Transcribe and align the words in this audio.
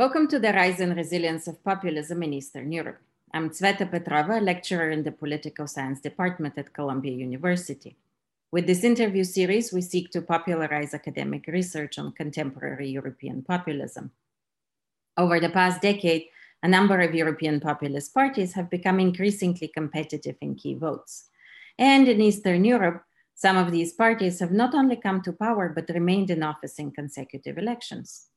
Welcome 0.00 0.28
to 0.28 0.38
the 0.38 0.54
Rise 0.54 0.80
and 0.80 0.96
Resilience 0.96 1.46
of 1.46 1.62
Populism 1.62 2.22
in 2.22 2.32
Eastern 2.32 2.72
Europe. 2.72 3.02
I'm 3.34 3.50
Tsveta 3.50 3.84
Petrova, 3.90 4.40
lecturer 4.40 4.88
in 4.88 5.02
the 5.02 5.12
Political 5.12 5.66
Science 5.66 6.00
Department 6.00 6.54
at 6.56 6.72
Columbia 6.72 7.12
University. 7.12 7.98
With 8.50 8.66
this 8.66 8.82
interview 8.82 9.24
series, 9.24 9.74
we 9.74 9.82
seek 9.82 10.10
to 10.12 10.22
popularize 10.22 10.94
academic 10.94 11.46
research 11.48 11.98
on 11.98 12.12
contemporary 12.12 12.88
European 12.88 13.42
populism. 13.42 14.10
Over 15.18 15.38
the 15.38 15.50
past 15.50 15.82
decade, 15.82 16.28
a 16.62 16.68
number 16.68 16.98
of 17.02 17.14
European 17.14 17.60
populist 17.60 18.14
parties 18.14 18.54
have 18.54 18.70
become 18.70 19.00
increasingly 19.00 19.68
competitive 19.68 20.36
in 20.40 20.54
key 20.54 20.76
votes. 20.76 21.28
And 21.78 22.08
in 22.08 22.22
Eastern 22.22 22.64
Europe, 22.64 23.04
some 23.34 23.58
of 23.58 23.70
these 23.70 23.92
parties 23.92 24.40
have 24.40 24.50
not 24.50 24.74
only 24.74 24.96
come 24.96 25.20
to 25.20 25.32
power, 25.34 25.68
but 25.68 25.90
remained 25.90 26.30
in 26.30 26.42
office 26.42 26.78
in 26.78 26.90
consecutive 26.90 27.58
elections. 27.58 28.29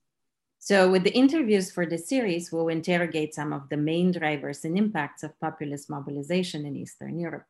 So 0.66 0.90
with 0.90 1.04
the 1.04 1.12
interviews 1.12 1.74
for 1.74 1.86
this 1.86 2.08
series, 2.08 2.50
we'll 2.50 2.70
interrogate 2.70 3.36
some 3.36 3.52
of 3.52 3.68
the 3.68 3.76
main 3.76 4.14
drivers 4.14 4.64
and 4.64 4.78
impacts 4.78 5.22
of 5.22 5.38
populist 5.42 5.90
mobilization 5.90 6.66
in 6.66 6.78
Eastern 6.78 7.20
Europe. 7.20 7.46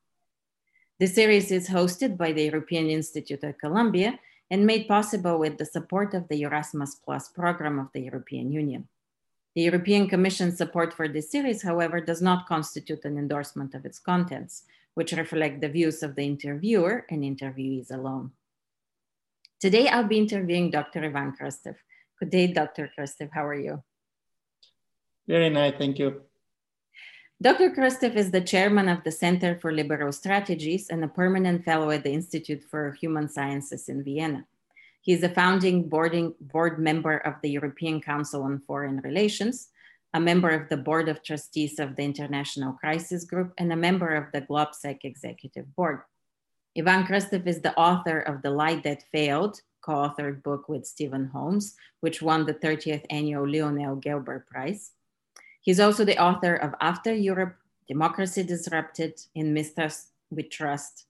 The 0.97 1.05
series 1.05 1.51
is 1.51 1.69
hosted 1.69 2.17
by 2.17 2.31
the 2.31 2.45
European 2.45 2.89
Institute 2.89 3.43
at 3.43 3.59
Columbia 3.59 4.19
and 4.49 4.65
made 4.65 4.87
possible 4.87 5.37
with 5.37 5.59
the 5.59 5.65
support 5.65 6.15
of 6.15 6.27
the 6.27 6.41
Erasmus 6.41 6.95
Plus 7.05 7.29
program 7.29 7.77
of 7.77 7.89
the 7.93 8.01
European 8.01 8.51
Union. 8.51 8.87
The 9.53 9.61
European 9.61 10.09
Commission's 10.09 10.57
support 10.57 10.91
for 10.91 11.07
this 11.07 11.29
series, 11.29 11.61
however, 11.61 12.01
does 12.01 12.23
not 12.23 12.47
constitute 12.47 13.05
an 13.05 13.19
endorsement 13.19 13.75
of 13.75 13.85
its 13.85 13.99
contents, 13.99 14.63
which 14.95 15.13
reflect 15.13 15.61
the 15.61 15.69
views 15.69 16.01
of 16.01 16.15
the 16.15 16.25
interviewer 16.25 17.05
and 17.11 17.21
interviewees 17.21 17.91
alone. 17.91 18.31
Today, 19.59 19.87
I'll 19.87 20.03
be 20.03 20.17
interviewing 20.17 20.71
Dr. 20.71 21.05
Ivan 21.05 21.33
Krastev, 21.39 21.75
Good 22.19 22.29
day, 22.29 22.47
Dr. 22.47 22.91
Krastev. 22.97 23.29
How 23.33 23.45
are 23.45 23.59
you? 23.59 23.83
Very 25.27 25.49
nice, 25.49 25.73
thank 25.77 25.99
you. 25.99 26.21
Dr. 27.41 27.71
Krastev 27.71 28.15
is 28.15 28.31
the 28.31 28.41
chairman 28.41 28.87
of 28.87 29.03
the 29.03 29.11
Center 29.11 29.59
for 29.59 29.73
Liberal 29.73 30.11
Strategies 30.11 30.89
and 30.89 31.03
a 31.03 31.07
permanent 31.07 31.65
fellow 31.65 31.89
at 31.89 32.03
the 32.03 32.13
Institute 32.13 32.63
for 32.63 32.93
Human 32.93 33.27
Sciences 33.27 33.89
in 33.89 34.03
Vienna. 34.03 34.45
He 35.01 35.11
is 35.11 35.23
a 35.23 35.29
founding 35.29 35.89
boarding, 35.89 36.35
board 36.39 36.79
member 36.79 37.17
of 37.17 37.35
the 37.41 37.49
European 37.49 37.99
Council 37.99 38.43
on 38.43 38.61
Foreign 38.65 39.01
Relations, 39.01 39.69
a 40.13 40.19
member 40.19 40.51
of 40.51 40.69
the 40.69 40.77
Board 40.77 41.09
of 41.09 41.23
Trustees 41.23 41.79
of 41.79 41.97
the 41.97 42.03
International 42.03 42.71
Crisis 42.73 43.25
Group, 43.25 43.51
and 43.57 43.73
a 43.73 43.75
member 43.75 44.15
of 44.15 44.31
the 44.31 44.41
GlobSec 44.41 44.99
Executive 45.03 45.75
Board. 45.75 46.01
Ivan 46.77 47.05
Krastev 47.05 47.45
is 47.45 47.59
the 47.59 47.75
author 47.77 48.19
of 48.19 48.41
The 48.41 48.51
Light 48.51 48.83
That 48.83 49.03
Failed, 49.11 49.59
co-authored 49.83 50.41
book 50.41 50.69
with 50.69 50.87
Stephen 50.87 51.25
Holmes, 51.27 51.75
which 51.99 52.21
won 52.21 52.45
the 52.45 52.53
30th 52.53 53.05
annual 53.09 53.47
Lionel 53.47 53.97
Gelber 53.97 54.45
Prize. 54.47 54.91
He's 55.61 55.79
also 55.79 56.03
the 56.03 56.17
author 56.17 56.55
of 56.55 56.73
After 56.81 57.13
Europe, 57.13 57.55
Democracy 57.87 58.43
Disrupted 58.43 59.21
in 59.35 59.53
Mistrust 59.53 60.07
We 60.29 60.43
Trust. 60.43 61.05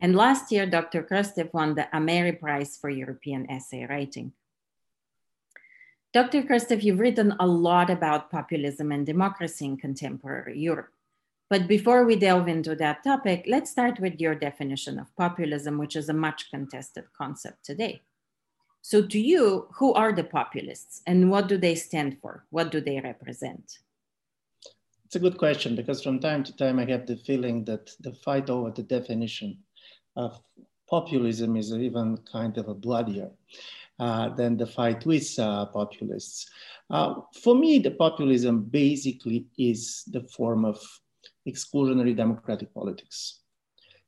And 0.00 0.16
last 0.16 0.50
year, 0.50 0.66
Dr. 0.66 1.02
Krastev 1.02 1.52
won 1.52 1.74
the 1.74 1.88
Améry 1.92 2.38
Prize 2.38 2.76
for 2.76 2.90
European 2.90 3.50
essay 3.50 3.86
writing. 3.86 4.32
Dr. 6.12 6.42
Krastev, 6.42 6.82
you've 6.82 6.98
written 6.98 7.34
a 7.38 7.46
lot 7.46 7.88
about 7.90 8.30
populism 8.30 8.90
and 8.90 9.06
democracy 9.06 9.64
in 9.64 9.76
contemporary 9.76 10.58
Europe. 10.58 10.92
But 11.50 11.66
before 11.66 12.04
we 12.04 12.14
delve 12.14 12.46
into 12.46 12.76
that 12.76 13.02
topic, 13.02 13.44
let's 13.48 13.72
start 13.72 13.98
with 13.98 14.20
your 14.20 14.36
definition 14.36 15.00
of 15.00 15.14
populism, 15.16 15.78
which 15.78 15.96
is 15.96 16.08
a 16.08 16.14
much 16.14 16.48
contested 16.48 17.06
concept 17.18 17.64
today. 17.64 18.02
So, 18.82 19.04
to 19.04 19.18
you, 19.18 19.66
who 19.74 19.92
are 19.94 20.12
the 20.12 20.22
populists 20.22 21.02
and 21.08 21.28
what 21.28 21.48
do 21.48 21.58
they 21.58 21.74
stand 21.74 22.18
for? 22.22 22.46
What 22.50 22.70
do 22.70 22.80
they 22.80 23.00
represent? 23.00 23.80
It's 25.04 25.16
a 25.16 25.18
good 25.18 25.38
question 25.38 25.74
because 25.74 26.04
from 26.04 26.20
time 26.20 26.44
to 26.44 26.56
time 26.56 26.78
I 26.78 26.84
have 26.84 27.04
the 27.04 27.16
feeling 27.16 27.64
that 27.64 27.90
the 27.98 28.12
fight 28.12 28.48
over 28.48 28.70
the 28.70 28.84
definition 28.84 29.58
of 30.14 30.40
populism 30.88 31.56
is 31.56 31.72
even 31.72 32.16
kind 32.30 32.58
of 32.58 32.68
a 32.68 32.74
bloodier 32.74 33.28
uh, 33.98 34.28
than 34.30 34.56
the 34.56 34.66
fight 34.66 35.04
with 35.04 35.36
uh, 35.40 35.66
populists. 35.66 36.48
Uh, 36.90 37.14
for 37.42 37.56
me, 37.56 37.80
the 37.80 37.90
populism 37.90 38.62
basically 38.62 39.46
is 39.58 40.04
the 40.12 40.22
form 40.22 40.64
of 40.64 40.80
exclusionary 41.46 42.16
democratic 42.16 42.72
politics. 42.74 43.40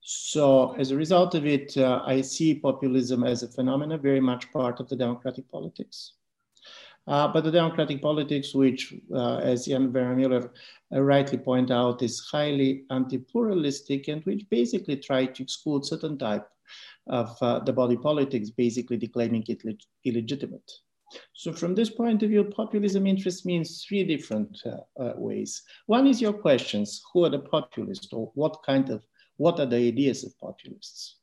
So 0.01 0.73
as 0.73 0.91
a 0.91 0.97
result 0.97 1.35
of 1.35 1.47
it, 1.47 1.77
uh, 1.77 2.03
I 2.05 2.23
see 2.23 2.55
populism 2.55 3.25
as 3.25 3.43
a 3.43 3.49
phenomenon 3.49 4.01
very 4.01 4.21
much 4.21 4.53
part 4.53 4.81
of 4.81 4.89
the 4.89 4.97
democratic 4.97 5.51
politics. 5.51 6.15
Uh, 7.07 7.27
but 7.29 7.43
the 7.43 7.51
democratic 7.51 8.01
politics, 8.01 8.55
which, 8.55 8.95
uh, 9.13 9.39
as 9.39 9.67
Jan 9.67 9.93
Müller 9.93 10.51
uh, 10.95 11.01
rightly 11.01 11.39
pointed 11.39 11.73
out, 11.73 12.03
is 12.03 12.21
highly 12.21 12.85
anti-pluralistic 12.91 14.09
and 14.09 14.25
which 14.25 14.49
basically 14.51 14.97
try 14.97 15.27
to 15.27 15.43
exclude 15.43 15.85
certain 15.85 16.17
type 16.17 16.47
of 17.09 17.37
uh, 17.43 17.59
the 17.61 17.73
body 17.73 17.97
politics, 17.97 18.51
basically 18.51 18.97
declaring 18.97 19.45
it 19.49 19.63
illegitimate. 20.05 20.73
So 21.35 21.53
from 21.53 21.75
this 21.75 21.91
point 21.91 22.23
of 22.23 22.31
view, 22.31 22.45
populism 22.45 23.07
interests 23.07 23.45
me 23.45 23.57
in 23.57 23.65
three 23.65 24.05
different 24.05 24.61
uh, 24.65 25.03
uh, 25.03 25.13
ways. 25.17 25.63
One 25.87 26.07
is 26.07 26.21
your 26.21 26.33
questions, 26.33 27.03
who 27.13 27.25
are 27.25 27.31
the 27.31 27.41
populists 27.41 28.13
or 28.13 28.31
what 28.35 28.63
kind 28.65 28.91
of, 28.91 29.05
what 29.37 29.59
are 29.61 29.67
the 29.67 29.77
ideas 29.77 30.25
of 30.25 30.39
populists? 30.39 31.17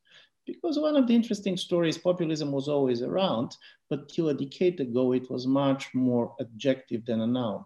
Because 0.45 0.79
one 0.79 0.95
of 0.95 1.07
the 1.07 1.16
interesting 1.16 1.57
stories, 1.57 1.97
populism 1.97 2.51
was 2.51 2.67
always 2.67 3.01
around, 3.01 3.55
but 3.89 4.09
till 4.09 4.29
a 4.29 4.33
decade 4.33 4.79
ago, 4.79 5.13
it 5.13 5.29
was 5.29 5.45
much 5.45 5.94
more 5.94 6.35
adjective 6.39 7.06
than 7.06 7.21
a 7.21 7.27
noun. 7.27 7.66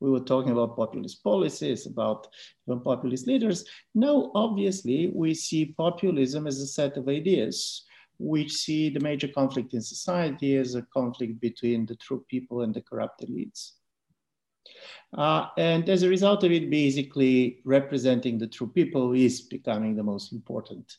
We 0.00 0.10
were 0.10 0.20
talking 0.20 0.52
about 0.52 0.76
populist 0.76 1.22
policies, 1.22 1.86
about 1.86 2.26
even 2.68 2.80
populist 2.80 3.26
leaders. 3.26 3.64
Now, 3.94 4.30
obviously, 4.34 5.12
we 5.14 5.32
see 5.32 5.74
populism 5.78 6.46
as 6.46 6.60
a 6.60 6.66
set 6.66 6.96
of 6.96 7.08
ideas 7.08 7.84
which 8.18 8.52
see 8.52 8.88
the 8.88 9.00
major 9.00 9.28
conflict 9.28 9.74
in 9.74 9.82
society 9.82 10.56
as 10.56 10.74
a 10.74 10.82
conflict 10.82 11.40
between 11.40 11.86
the 11.86 11.96
true 11.96 12.24
people 12.28 12.62
and 12.62 12.74
the 12.74 12.80
corrupt 12.80 13.22
elites. 13.22 13.72
Uh, 15.16 15.46
and 15.56 15.88
as 15.88 16.02
a 16.02 16.08
result 16.08 16.42
of 16.44 16.50
it, 16.50 16.70
basically 16.70 17.60
representing 17.64 18.38
the 18.38 18.46
true 18.46 18.66
people 18.66 19.12
is 19.12 19.42
becoming 19.42 19.94
the 19.94 20.02
most 20.02 20.32
important 20.32 20.96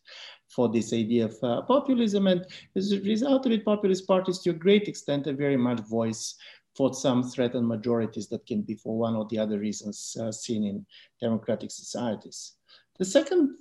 for 0.47 0.69
this 0.69 0.93
idea 0.93 1.25
of 1.25 1.35
uh, 1.43 1.61
populism. 1.63 2.27
And 2.27 2.45
as 2.75 2.91
a 2.91 3.01
result 3.01 3.45
of 3.45 3.51
it, 3.51 3.65
populist 3.65 4.07
parties 4.07 4.39
to 4.39 4.51
a 4.51 4.53
great 4.53 4.87
extent 4.87 5.27
are 5.27 5.33
very 5.33 5.57
much 5.57 5.81
voice 5.81 6.35
for 6.75 6.93
some 6.93 7.23
threatened 7.23 7.67
majorities 7.67 8.27
that 8.29 8.45
can 8.45 8.61
be 8.61 8.75
for 8.75 8.97
one 8.97 9.15
or 9.15 9.25
the 9.29 9.39
other 9.39 9.59
reasons 9.59 10.15
uh, 10.21 10.31
seen 10.31 10.63
in 10.63 10.85
democratic 11.19 11.71
societies. 11.71 12.53
The 12.99 13.05
second 13.05 13.57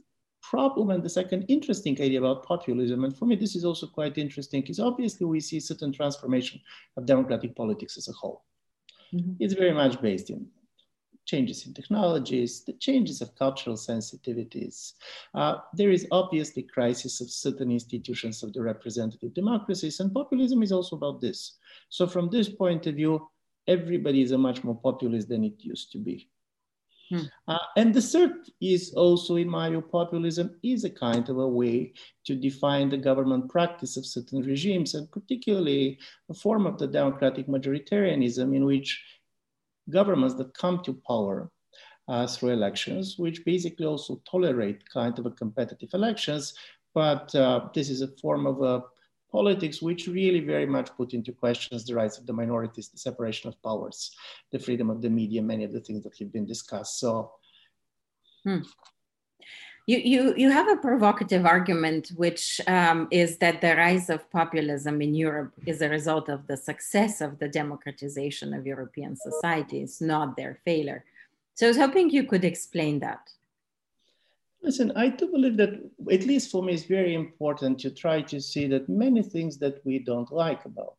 problem 0.50 0.90
and 0.90 1.02
the 1.02 1.08
second 1.08 1.44
interesting 1.48 2.00
idea 2.00 2.20
about 2.20 2.44
populism, 2.44 3.04
and 3.04 3.16
for 3.16 3.26
me 3.26 3.36
this 3.36 3.56
is 3.56 3.64
also 3.64 3.86
quite 3.86 4.18
interesting, 4.18 4.62
is 4.64 4.80
obviously 4.80 5.26
we 5.26 5.40
see 5.40 5.60
certain 5.60 5.92
transformation 5.92 6.60
of 6.96 7.06
democratic 7.06 7.54
politics 7.54 7.96
as 7.96 8.08
a 8.08 8.12
whole. 8.12 8.44
Mm-hmm. 9.14 9.34
It's 9.40 9.54
very 9.54 9.72
much 9.72 10.00
based 10.00 10.30
in 10.30 10.46
changes 11.26 11.66
in 11.66 11.74
technologies, 11.74 12.64
the 12.64 12.72
changes 12.74 13.20
of 13.20 13.34
cultural 13.34 13.76
sensitivities. 13.76 14.92
Uh, 15.34 15.56
there 15.74 15.90
is 15.90 16.06
obviously 16.12 16.62
crisis 16.62 17.20
of 17.20 17.28
certain 17.30 17.70
institutions 17.70 18.42
of 18.42 18.52
the 18.52 18.62
representative 18.62 19.34
democracies, 19.34 20.00
and 20.00 20.14
populism 20.14 20.62
is 20.62 20.72
also 20.72 20.96
about 20.96 21.20
this. 21.20 21.58
So 21.88 22.06
from 22.06 22.30
this 22.30 22.48
point 22.48 22.86
of 22.86 22.94
view, 22.94 23.28
everybody 23.66 24.22
is 24.22 24.30
a 24.30 24.38
much 24.38 24.62
more 24.62 24.78
populist 24.80 25.28
than 25.28 25.44
it 25.44 25.54
used 25.58 25.90
to 25.92 25.98
be. 25.98 26.28
Hmm. 27.10 27.22
Uh, 27.46 27.58
and 27.76 27.94
the 27.94 28.02
third 28.02 28.32
is 28.60 28.92
also, 28.94 29.36
in 29.36 29.48
my 29.48 29.70
populism 29.80 30.58
is 30.62 30.84
a 30.84 30.90
kind 30.90 31.28
of 31.28 31.38
a 31.38 31.48
way 31.48 31.92
to 32.24 32.34
define 32.34 32.88
the 32.88 32.96
government 32.96 33.48
practice 33.48 33.96
of 33.96 34.04
certain 34.04 34.42
regimes, 34.42 34.94
and 34.94 35.10
particularly 35.12 35.98
a 36.30 36.34
form 36.34 36.66
of 36.66 36.78
the 36.78 36.86
democratic 36.86 37.46
majoritarianism 37.46 38.54
in 38.56 38.64
which 38.64 39.04
governments 39.88 40.34
that 40.34 40.54
come 40.54 40.82
to 40.82 41.00
power 41.06 41.50
uh, 42.08 42.26
through 42.26 42.50
elections, 42.50 43.16
which 43.18 43.44
basically 43.44 43.86
also 43.86 44.20
tolerate 44.28 44.88
kind 44.92 45.18
of 45.18 45.26
a 45.26 45.30
competitive 45.30 45.90
elections, 45.92 46.54
but 46.94 47.32
uh, 47.34 47.68
this 47.74 47.90
is 47.90 48.02
a 48.02 48.08
form 48.20 48.46
of 48.46 48.62
a 48.62 48.82
politics, 49.38 49.82
which 49.82 50.02
really 50.06 50.40
very 50.54 50.68
much 50.76 50.88
put 50.96 51.12
into 51.12 51.30
questions 51.44 51.84
the 51.84 51.94
rights 51.94 52.16
of 52.18 52.24
the 52.26 52.32
minorities, 52.32 52.88
the 52.88 53.02
separation 53.08 53.46
of 53.48 53.62
powers, 53.68 53.98
the 54.52 54.58
freedom 54.66 54.88
of 54.88 54.98
the 55.02 55.10
media, 55.20 55.42
many 55.42 55.64
of 55.68 55.72
the 55.74 55.84
things 55.86 56.02
that 56.04 56.16
have 56.18 56.32
been 56.32 56.48
discussed. 56.54 56.94
So, 57.02 57.10
hmm. 58.44 58.62
you, 59.86 59.98
you, 60.12 60.22
you 60.42 60.50
have 60.58 60.68
a 60.70 60.82
provocative 60.88 61.44
argument, 61.44 62.12
which 62.24 62.44
um, 62.66 63.08
is 63.10 63.36
that 63.42 63.60
the 63.60 63.76
rise 63.76 64.08
of 64.08 64.30
populism 64.40 65.02
in 65.06 65.12
Europe 65.14 65.52
is 65.66 65.82
a 65.82 65.90
result 65.98 66.26
of 66.30 66.46
the 66.46 66.56
success 66.70 67.20
of 67.20 67.38
the 67.38 67.50
democratization 67.60 68.54
of 68.54 68.66
European 68.66 69.16
societies, 69.28 70.00
not 70.00 70.28
their 70.38 70.54
failure. 70.64 71.04
So 71.56 71.66
I 71.66 71.68
was 71.72 71.82
hoping 71.84 72.08
you 72.08 72.24
could 72.24 72.44
explain 72.52 73.00
that. 73.00 73.22
Listen, 74.62 74.92
I 74.96 75.08
do 75.08 75.30
believe 75.30 75.56
that, 75.58 75.78
at 76.10 76.26
least 76.26 76.50
for 76.50 76.62
me, 76.62 76.74
it's 76.74 76.84
very 76.84 77.14
important 77.14 77.78
to 77.80 77.90
try 77.90 78.22
to 78.22 78.40
see 78.40 78.66
that 78.68 78.88
many 78.88 79.22
things 79.22 79.58
that 79.58 79.84
we 79.84 80.00
don't 80.00 80.32
like 80.32 80.64
about 80.64 80.98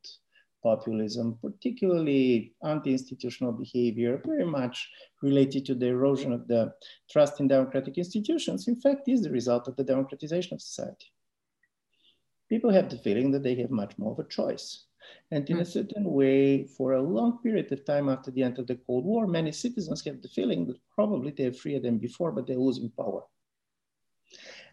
populism, 0.63 1.37
particularly 1.41 2.53
anti-institutional 2.63 3.51
behavior, 3.51 4.21
very 4.25 4.45
much 4.45 4.89
related 5.21 5.65
to 5.65 5.75
the 5.75 5.87
erosion 5.87 6.31
of 6.33 6.47
the 6.47 6.73
trust 7.09 7.39
in 7.39 7.47
democratic 7.47 7.97
institutions, 7.97 8.67
in 8.67 8.79
fact, 8.79 9.07
is 9.07 9.21
the 9.21 9.31
result 9.31 9.67
of 9.67 9.75
the 9.75 9.83
democratization 9.83 10.53
of 10.55 10.61
society. 10.61 11.07
People 12.49 12.71
have 12.71 12.89
the 12.89 12.97
feeling 12.97 13.31
that 13.31 13.43
they 13.43 13.55
have 13.55 13.71
much 13.71 13.97
more 13.97 14.13
of 14.13 14.19
a 14.19 14.27
choice. 14.29 14.85
And 15.31 15.49
in 15.49 15.57
a 15.57 15.59
hmm. 15.59 15.75
certain 15.77 16.05
way, 16.19 16.65
for 16.65 16.93
a 16.93 17.01
long 17.01 17.39
period 17.43 17.71
of 17.71 17.85
time 17.85 18.09
after 18.09 18.31
the 18.31 18.43
end 18.43 18.59
of 18.59 18.67
the 18.67 18.75
Cold 18.75 19.05
War, 19.05 19.27
many 19.27 19.51
citizens 19.51 20.03
have 20.05 20.21
the 20.21 20.27
feeling 20.29 20.67
that 20.67 20.79
probably 20.93 21.31
they're 21.31 21.53
freer 21.53 21.79
than 21.79 21.97
before, 21.97 22.31
but 22.31 22.47
they're 22.47 22.57
losing 22.57 22.89
power. 22.91 23.23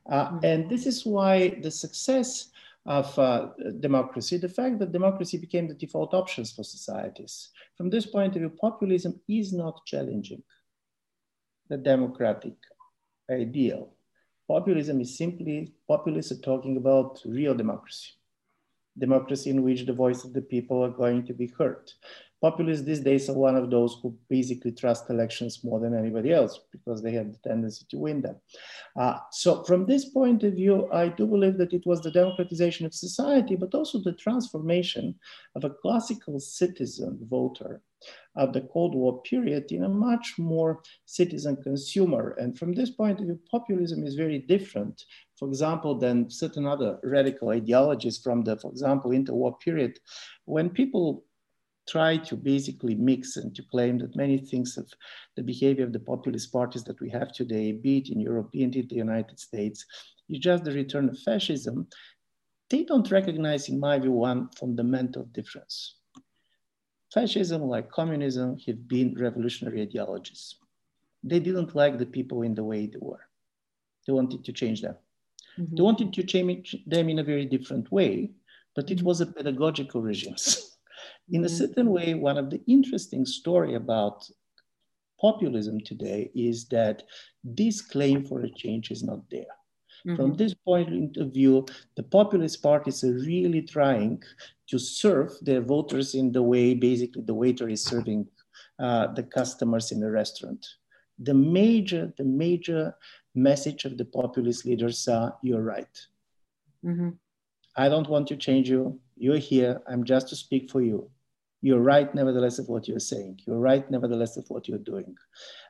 Uh, 0.08 0.28
hmm. 0.28 0.38
and 0.42 0.70
this 0.70 0.86
is 0.86 1.06
why 1.06 1.48
the 1.62 1.70
success 1.70 2.50
of 2.86 3.18
uh, 3.18 3.48
democracy, 3.80 4.36
the 4.36 4.48
fact 4.48 4.78
that 4.78 4.92
democracy 4.92 5.38
became 5.38 5.66
the 5.66 5.74
default 5.74 6.12
options 6.12 6.52
for 6.52 6.62
societies. 6.62 7.50
From 7.76 7.88
this 7.88 8.06
point 8.06 8.36
of 8.36 8.40
view, 8.40 8.50
populism 8.50 9.20
is 9.26 9.52
not 9.52 9.86
challenging 9.86 10.42
the 11.70 11.78
democratic 11.78 12.54
ideal. 13.30 13.94
Populism 14.46 15.00
is 15.00 15.16
simply, 15.16 15.72
populists 15.88 16.32
are 16.32 16.42
talking 16.42 16.76
about 16.76 17.22
real 17.24 17.54
democracy, 17.54 18.10
democracy 18.98 19.48
in 19.48 19.62
which 19.62 19.86
the 19.86 19.92
voice 19.92 20.24
of 20.24 20.34
the 20.34 20.42
people 20.42 20.84
are 20.84 20.90
going 20.90 21.24
to 21.26 21.32
be 21.32 21.50
heard, 21.58 21.90
populists 22.40 22.82
these 22.82 23.00
days 23.00 23.28
are 23.28 23.34
one 23.34 23.56
of 23.56 23.70
those 23.70 23.98
who 24.02 24.16
basically 24.28 24.72
trust 24.72 25.08
elections 25.10 25.64
more 25.64 25.80
than 25.80 25.96
anybody 25.96 26.32
else 26.32 26.60
because 26.72 27.02
they 27.02 27.12
have 27.12 27.32
the 27.32 27.38
tendency 27.38 27.84
to 27.90 27.98
win 27.98 28.20
them. 28.20 28.36
Uh, 28.96 29.18
so 29.30 29.64
from 29.64 29.86
this 29.86 30.06
point 30.06 30.42
of 30.42 30.54
view, 30.54 30.88
I 30.92 31.08
do 31.08 31.26
believe 31.26 31.56
that 31.58 31.72
it 31.72 31.86
was 31.86 32.00
the 32.00 32.10
democratization 32.10 32.86
of 32.86 32.94
society, 32.94 33.56
but 33.56 33.74
also 33.74 33.98
the 33.98 34.12
transformation 34.12 35.14
of 35.54 35.64
a 35.64 35.70
classical 35.70 36.38
citizen 36.40 37.18
voter 37.30 37.82
of 38.36 38.52
the 38.52 38.60
Cold 38.60 38.94
War 38.94 39.22
period 39.22 39.70
in 39.70 39.84
a 39.84 39.88
much 39.88 40.34
more 40.38 40.82
citizen 41.06 41.56
consumer. 41.56 42.34
And 42.38 42.58
from 42.58 42.72
this 42.72 42.90
point 42.90 43.20
of 43.20 43.26
view, 43.26 43.38
populism 43.50 44.04
is 44.04 44.14
very 44.14 44.40
different, 44.40 45.04
for 45.38 45.48
example, 45.48 45.98
than 45.98 46.30
certain 46.30 46.66
other 46.66 46.98
radical 47.02 47.50
ideologies 47.50 48.18
from 48.18 48.42
the, 48.42 48.56
for 48.56 48.70
example, 48.70 49.12
interwar 49.12 49.58
period, 49.60 49.98
when 50.44 50.68
people 50.68 51.24
try 51.86 52.16
to 52.16 52.36
basically 52.36 52.94
mix 52.94 53.36
and 53.36 53.54
to 53.54 53.62
claim 53.62 53.98
that 53.98 54.16
many 54.16 54.38
things 54.38 54.76
of 54.76 54.90
the 55.36 55.42
behavior 55.42 55.84
of 55.84 55.92
the 55.92 56.00
populist 56.00 56.52
parties 56.52 56.84
that 56.84 57.00
we 57.00 57.10
have 57.10 57.32
today, 57.32 57.72
be 57.72 57.98
it 57.98 58.08
in 58.08 58.20
Europe, 58.20 58.50
be 58.52 58.64
it 58.64 58.74
in 58.74 58.88
the 58.88 58.96
United 58.96 59.38
States, 59.38 59.84
is 60.28 60.38
just 60.38 60.64
the 60.64 60.72
return 60.72 61.08
of 61.08 61.18
fascism, 61.18 61.86
they 62.70 62.84
don't 62.84 63.10
recognize, 63.10 63.68
in 63.68 63.78
my 63.78 63.98
view, 63.98 64.12
one 64.12 64.48
fundamental 64.58 65.24
difference. 65.24 65.96
Fascism, 67.12 67.62
like 67.62 67.90
communism, 67.90 68.58
have 68.66 68.88
been 68.88 69.14
revolutionary 69.18 69.82
ideologies. 69.82 70.56
They 71.22 71.40
didn't 71.40 71.74
like 71.74 71.98
the 71.98 72.06
people 72.06 72.42
in 72.42 72.54
the 72.54 72.64
way 72.64 72.86
they 72.86 72.98
were. 73.00 73.26
They 74.06 74.12
wanted 74.12 74.44
to 74.44 74.52
change 74.52 74.82
them. 74.82 74.96
Mm-hmm. 75.58 75.76
They 75.76 75.82
wanted 75.82 76.12
to 76.14 76.22
change 76.24 76.76
them 76.86 77.08
in 77.08 77.18
a 77.18 77.24
very 77.24 77.44
different 77.46 77.92
way, 77.92 78.30
but 78.74 78.90
it 78.90 79.02
was 79.02 79.20
a 79.20 79.26
pedagogical 79.26 80.02
regime. 80.02 80.36
In 81.30 81.42
a 81.42 81.46
mm-hmm. 81.46 81.56
certain 81.56 81.90
way, 81.90 82.14
one 82.14 82.36
of 82.36 82.50
the 82.50 82.60
interesting 82.66 83.24
story 83.24 83.74
about 83.74 84.28
populism 85.20 85.80
today 85.80 86.30
is 86.34 86.66
that 86.68 87.02
this 87.42 87.80
claim 87.80 88.24
for 88.24 88.42
a 88.42 88.50
change 88.50 88.90
is 88.90 89.02
not 89.02 89.20
there. 89.30 89.54
Mm-hmm. 90.06 90.16
From 90.16 90.34
this 90.34 90.52
point 90.52 91.16
of 91.16 91.32
view, 91.32 91.64
the 91.96 92.02
populist 92.02 92.62
parties 92.62 93.02
are 93.04 93.14
really 93.14 93.62
trying 93.62 94.22
to 94.68 94.78
serve 94.78 95.32
their 95.40 95.62
voters 95.62 96.14
in 96.14 96.30
the 96.32 96.42
way 96.42 96.74
basically 96.74 97.22
the 97.22 97.34
waiter 97.34 97.68
is 97.68 97.82
serving 97.84 98.26
uh, 98.78 99.06
the 99.14 99.22
customers 99.22 99.92
in 99.92 100.02
a 100.02 100.10
restaurant. 100.10 100.66
The 101.18 101.32
major, 101.32 102.12
the 102.18 102.24
major 102.24 102.94
message 103.34 103.86
of 103.86 103.96
the 103.96 104.04
populist 104.04 104.66
leaders 104.66 105.08
are 105.08 105.38
you're 105.42 105.62
right. 105.62 105.96
Mm-hmm. 106.84 107.10
I 107.76 107.88
don't 107.88 108.08
want 108.08 108.26
to 108.28 108.36
change 108.36 108.68
you. 108.68 109.00
You're 109.16 109.38
here. 109.38 109.80
I'm 109.88 110.04
just 110.04 110.28
to 110.28 110.36
speak 110.36 110.70
for 110.70 110.82
you 110.82 111.10
you're 111.64 111.80
right 111.80 112.14
nevertheless 112.14 112.58
of 112.58 112.68
what 112.68 112.86
you're 112.86 113.06
saying. 113.12 113.40
You're 113.46 113.58
right 113.70 113.90
nevertheless 113.90 114.36
of 114.36 114.44
what 114.48 114.68
you're 114.68 114.86
doing. 114.92 115.16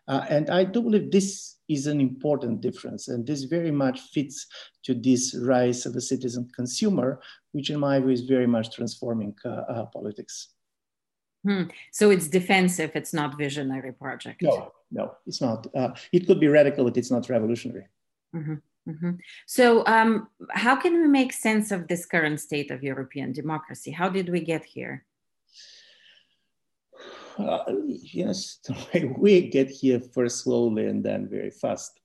Uh, 0.09 0.27
and 0.29 0.51
I 0.51 0.65
do 0.65 0.83
believe 0.83 1.13
this 1.13 1.59
is 1.69 1.87
an 1.87 2.01
important 2.01 2.61
difference. 2.61 3.07
And 3.07 3.25
this 3.25 3.45
very 3.45 3.71
much 3.71 4.01
fits 4.13 4.49
to 4.87 4.93
this 4.93 5.37
rise 5.41 5.87
of 5.87 5.93
the 5.93 6.01
citizen 6.01 6.51
consumer, 6.53 7.21
which 7.53 7.71
in 7.71 7.79
my 7.79 8.01
view 8.01 8.11
is 8.11 8.23
very 8.23 8.49
much 8.49 8.75
transforming 8.75 9.37
uh, 9.45 9.49
uh, 9.75 9.85
politics. 9.87 10.49
Hmm. 11.47 11.65
So 11.93 12.11
it's 12.11 12.27
defensive, 12.27 12.91
it's 12.97 13.15
not 13.15 13.39
visionary 13.39 13.93
project. 13.93 14.43
No, 14.43 14.73
no, 14.91 15.15
it's 15.29 15.41
not. 15.41 15.69
Uh, 15.77 15.91
it 16.11 16.27
could 16.27 16.41
be 16.41 16.49
radical, 16.49 16.85
but 16.85 16.97
it's 16.97 17.13
not 17.13 17.29
revolutionary. 17.31 17.87
Mm-hmm. 18.35 18.55
Mm-hmm. 18.91 19.11
So, 19.47 19.87
um, 19.87 20.29
how 20.51 20.77
can 20.77 21.01
we 21.01 21.07
make 21.07 21.33
sense 21.33 21.71
of 21.71 21.87
this 21.89 22.05
current 22.05 22.41
state 22.41 22.71
of 22.71 22.83
European 22.83 23.33
democracy? 23.33 23.91
How 23.91 24.09
did 24.09 24.29
we 24.29 24.41
get 24.41 24.65
here? 24.65 25.05
Uh, 27.39 27.65
yes, 27.89 28.59
we 29.19 29.49
get 29.49 29.71
here 29.71 30.01
first 30.13 30.45
slowly 30.45 30.87
and 30.87 31.05
then 31.05 31.29
very 31.29 31.51
fast. 31.51 32.01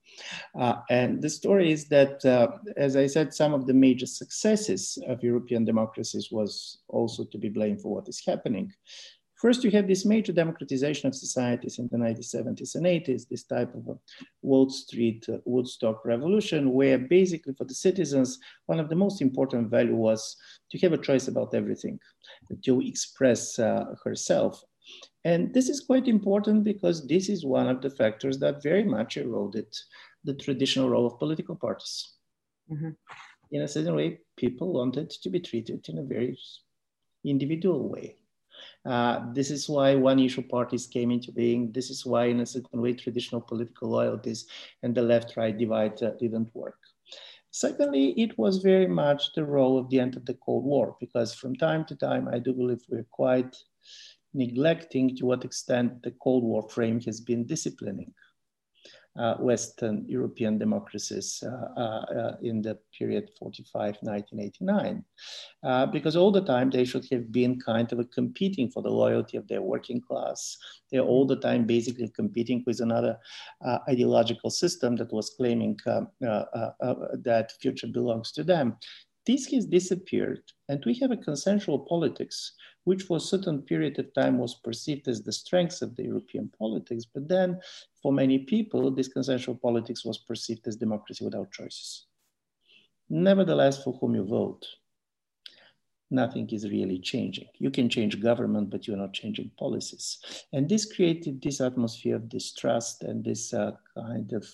Uh, 0.59 0.75
and 0.89 1.21
the 1.21 1.29
story 1.29 1.71
is 1.71 1.87
that, 1.87 2.23
uh, 2.25 2.47
as 2.77 2.95
I 2.95 3.07
said, 3.07 3.33
some 3.33 3.53
of 3.53 3.67
the 3.67 3.73
major 3.73 4.05
successes 4.05 4.97
of 5.07 5.23
European 5.23 5.65
democracies 5.65 6.29
was 6.31 6.79
also 6.87 7.25
to 7.25 7.37
be 7.37 7.49
blamed 7.49 7.81
for 7.81 7.93
what 7.93 8.09
is 8.09 8.23
happening. 8.25 8.73
First, 9.39 9.63
you 9.63 9.71
have 9.71 9.87
this 9.87 10.05
major 10.05 10.33
democratization 10.33 11.07
of 11.07 11.15
societies 11.15 11.79
in 11.79 11.87
the 11.89 11.97
1970s 11.97 12.75
and 12.75 12.85
80s, 12.85 13.25
this 13.29 13.43
type 13.43 13.73
of 13.73 13.97
Wall 14.41 14.69
Street 14.69 15.25
uh, 15.29 15.37
Woodstock 15.45 16.03
revolution, 16.03 16.73
where 16.73 16.97
basically 16.97 17.53
for 17.53 17.63
the 17.63 17.73
citizens, 17.73 18.37
one 18.65 18.81
of 18.81 18.89
the 18.89 18.97
most 18.97 19.21
important 19.21 19.69
value 19.69 19.95
was 19.95 20.35
to 20.71 20.77
have 20.79 20.91
a 20.91 20.97
choice 20.97 21.29
about 21.29 21.55
everything, 21.55 21.97
to 22.65 22.81
express 22.81 23.57
uh, 23.59 23.85
herself 24.03 24.61
and 25.25 25.53
this 25.53 25.69
is 25.69 25.81
quite 25.81 26.07
important 26.07 26.63
because 26.63 27.07
this 27.07 27.29
is 27.29 27.45
one 27.45 27.67
of 27.67 27.81
the 27.81 27.89
factors 27.89 28.39
that 28.39 28.63
very 28.63 28.83
much 28.83 29.17
eroded 29.17 29.67
the 30.23 30.33
traditional 30.33 30.89
role 30.89 31.05
of 31.05 31.19
political 31.19 31.55
parties. 31.55 32.13
Mm-hmm. 32.71 32.89
In 33.51 33.61
a 33.63 33.67
certain 33.67 33.95
way, 33.95 34.19
people 34.37 34.73
wanted 34.73 35.09
to 35.09 35.29
be 35.29 35.39
treated 35.39 35.87
in 35.89 35.97
a 35.97 36.03
very 36.03 36.37
individual 37.25 37.89
way. 37.89 38.15
Uh, 38.85 39.33
this 39.33 39.51
is 39.51 39.67
why 39.67 39.95
one 39.95 40.19
issue 40.19 40.41
parties 40.41 40.87
came 40.87 41.11
into 41.11 41.31
being. 41.31 41.71
This 41.71 41.89
is 41.89 42.05
why, 42.05 42.25
in 42.25 42.41
a 42.41 42.45
certain 42.45 42.81
way, 42.81 42.93
traditional 42.93 43.41
political 43.41 43.89
loyalties 43.89 44.45
and 44.83 44.93
the 44.93 45.01
left 45.01 45.35
right 45.37 45.57
divide 45.57 46.01
uh, 46.03 46.11
didn't 46.19 46.49
work. 46.53 46.77
Secondly, 47.51 48.11
it 48.11 48.37
was 48.37 48.57
very 48.57 48.87
much 48.87 49.33
the 49.33 49.43
role 49.43 49.77
of 49.77 49.89
the 49.89 49.99
end 49.99 50.15
of 50.15 50.25
the 50.25 50.35
Cold 50.35 50.65
War, 50.65 50.95
because 50.99 51.33
from 51.33 51.55
time 51.55 51.83
to 51.85 51.95
time, 51.95 52.27
I 52.27 52.37
do 52.37 52.53
believe 52.53 52.81
we're 52.89 53.07
quite 53.09 53.57
neglecting 54.33 55.15
to 55.17 55.25
what 55.25 55.45
extent 55.45 56.03
the 56.03 56.11
Cold 56.23 56.43
War 56.43 56.67
frame 56.69 57.01
has 57.01 57.19
been 57.19 57.45
disciplining 57.45 58.13
uh, 59.17 59.35
Western 59.35 60.05
European 60.07 60.57
democracies 60.57 61.43
uh, 61.45 61.79
uh, 61.79 62.05
uh 62.19 62.35
in 62.41 62.61
the 62.61 62.77
period 62.97 63.29
45 63.37 63.97
1989. 64.01 65.03
Uh, 65.63 65.85
because 65.87 66.15
all 66.15 66.31
the 66.31 66.45
time 66.45 66.69
they 66.69 66.85
should 66.85 67.05
have 67.11 67.31
been 67.31 67.59
kind 67.59 67.91
of 67.91 68.11
competing 68.11 68.69
for 68.69 68.81
the 68.81 68.89
loyalty 68.89 69.37
of 69.37 69.47
their 69.47 69.61
working 69.61 70.01
class. 70.01 70.57
They're 70.91 71.01
all 71.01 71.25
the 71.25 71.39
time 71.39 71.65
basically 71.65 72.09
competing 72.09 72.63
with 72.65 72.79
another 72.79 73.17
uh, 73.65 73.79
ideological 73.89 74.49
system 74.49 74.95
that 74.97 75.11
was 75.11 75.31
claiming 75.31 75.77
that 76.21 77.51
future 77.59 77.87
belongs 77.87 78.31
to 78.33 78.43
them. 78.43 78.77
This 79.29 79.45
has 79.51 79.67
disappeared, 79.67 80.41
and 80.69 80.83
we 80.87 80.95
have 81.01 81.11
a 81.11 81.23
consensual 81.29 81.77
politics 81.77 82.53
which 82.85 83.03
for 83.03 83.17
a 83.17 83.29
certain 83.31 83.61
period 83.61 83.99
of 83.99 84.11
time 84.15 84.39
was 84.39 84.55
perceived 84.55 85.07
as 85.07 85.21
the 85.21 85.31
strength 85.31 85.83
of 85.83 85.95
the 85.95 86.05
European 86.05 86.49
politics. 86.57 87.05
But 87.05 87.29
then 87.29 87.61
for 88.01 88.11
many 88.11 88.39
people, 88.39 88.89
this 88.89 89.07
consensual 89.07 89.53
politics 89.53 90.03
was 90.03 90.17
perceived 90.17 90.67
as 90.67 90.77
democracy 90.77 91.23
without 91.23 91.51
choices. 91.51 92.07
Nevertheless, 93.07 93.83
for 93.83 93.93
whom 93.93 94.15
you 94.15 94.25
vote, 94.25 94.65
nothing 96.09 96.49
is 96.49 96.67
really 96.67 96.97
changing. 96.97 97.49
You 97.59 97.69
can 97.69 97.87
change 97.87 98.19
government, 98.19 98.71
but 98.71 98.87
you're 98.87 98.97
not 98.97 99.13
changing 99.13 99.51
policies. 99.59 100.17
And 100.53 100.67
this 100.67 100.91
created 100.91 101.39
this 101.39 101.61
atmosphere 101.61 102.15
of 102.15 102.29
distrust 102.29 103.03
and 103.03 103.23
this 103.23 103.53
uh, 103.53 103.73
kind 103.93 104.33
of 104.33 104.47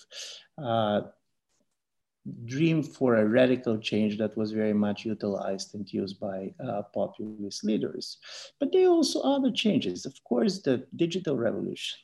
uh, 0.62 1.08
dream 2.44 2.82
for 2.82 3.16
a 3.16 3.26
radical 3.26 3.78
change 3.78 4.18
that 4.18 4.36
was 4.36 4.52
very 4.52 4.72
much 4.72 5.04
utilized 5.04 5.74
and 5.74 5.92
used 5.92 6.18
by 6.18 6.52
uh, 6.66 6.82
populist 6.94 7.64
leaders. 7.64 8.18
But 8.58 8.72
there 8.72 8.86
are 8.86 8.90
also 8.90 9.20
other 9.20 9.50
changes. 9.50 10.06
Of 10.06 10.14
course, 10.24 10.62
the 10.62 10.86
digital 10.96 11.36
revolution 11.36 11.98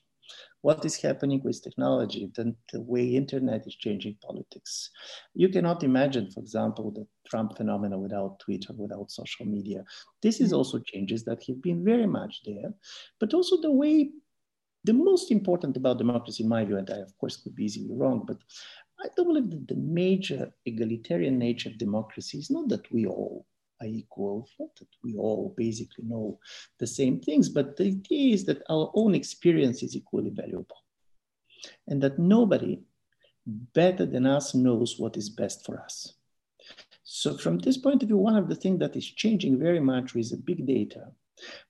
what 0.62 0.85
is 0.85 1.00
happening 1.00 1.43
with 1.45 1.62
technology, 1.62 2.31
the, 2.35 2.55
the 2.73 2.81
way 2.81 3.05
internet 3.05 3.67
is 3.67 3.75
changing 3.75 4.17
politics. 4.25 4.91
You 5.35 5.49
cannot 5.49 5.83
imagine, 5.83 6.31
for 6.31 6.41
example, 6.41 6.93
the 6.93 7.07
Trump 7.29 7.57
phenomenon 7.57 8.00
without 8.00 8.38
Twitter, 8.38 8.73
without 8.73 9.11
social 9.11 9.45
media. 9.45 9.85
This 10.23 10.41
is 10.41 10.52
also 10.52 10.79
changes 10.79 11.25
that 11.25 11.43
have 11.49 11.61
been 11.61 11.85
very 11.85 12.07
much 12.07 12.43
there, 12.47 12.73
but 13.19 13.35
also 13.35 13.61
the 13.61 13.73
way, 13.73 14.11
the 14.85 14.93
most 14.93 15.33
important 15.33 15.76
about 15.76 15.99
democracy, 15.99 16.45
in 16.45 16.49
my 16.49 16.64
view, 16.64 16.76
and 16.76 16.88
I 16.91 16.99
of 16.99 17.17
course 17.19 17.37
could 17.37 17.57
be 17.57 17.64
easily 17.64 17.95
wrong, 17.97 18.25
but 18.26 18.38
I 19.02 19.09
don't 19.16 19.26
believe 19.28 19.50
that 19.50 19.68
the 19.68 19.80
major 19.80 20.52
egalitarian 20.64 21.38
nature 21.38 21.71
of 21.71 21.78
democracy 21.78 22.38
is 22.38 22.50
not 22.50 22.68
that 22.68 22.90
we 22.92 23.06
all 23.06 23.47
are 23.80 23.87
equal, 23.87 24.49
not 24.61 24.75
that 24.76 24.88
we 25.02 25.16
all 25.16 25.54
basically 25.56 26.04
know 26.04 26.38
the 26.78 26.87
same 26.87 27.21
things, 27.21 27.49
but 27.49 27.76
the 27.76 27.87
idea 27.87 28.35
is 28.35 28.44
that 28.44 28.62
our 28.71 28.92
own 28.94 29.14
experience 29.14 29.82
is 29.82 29.97
equally 29.97 30.30
valuable 30.30 30.76
and 31.88 32.00
that 32.02 32.18
nobody 32.18 32.80
better 33.47 34.06
than 34.06 34.26
us 34.26 34.54
knows 34.54 34.99
what 34.99 35.16
is 35.16 35.28
best 35.28 35.66
for 35.66 35.80
us. 35.80 36.14
So 37.02 37.37
from 37.37 37.59
this 37.59 37.76
point 37.76 38.02
of 38.02 38.09
view, 38.09 38.18
one 38.18 38.37
of 38.37 38.49
the 38.49 38.54
things 38.54 38.78
that 38.78 38.97
is 38.97 39.06
changing 39.06 39.59
very 39.59 39.80
much 39.80 40.14
with 40.14 40.44
big 40.47 40.64
data, 40.64 41.09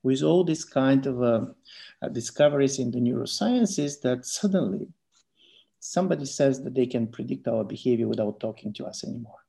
with 0.03 0.23
all 0.23 0.45
this 0.45 0.65
kind 0.65 1.07
of 1.07 1.23
uh, 1.23 1.47
uh, 2.03 2.09
discoveries 2.09 2.79
in 2.79 2.91
the 2.91 2.99
neurosciences 2.99 4.01
that 4.03 4.27
suddenly 4.27 4.89
somebody 5.83 6.25
says 6.25 6.63
that 6.63 6.75
they 6.75 6.87
can 6.87 7.09
predict 7.09 7.49
our 7.49 7.65
behavior 7.65 8.07
without 8.07 8.39
talking 8.39 8.73
to 8.73 8.87
us 8.87 9.03
anymore. 9.03 9.41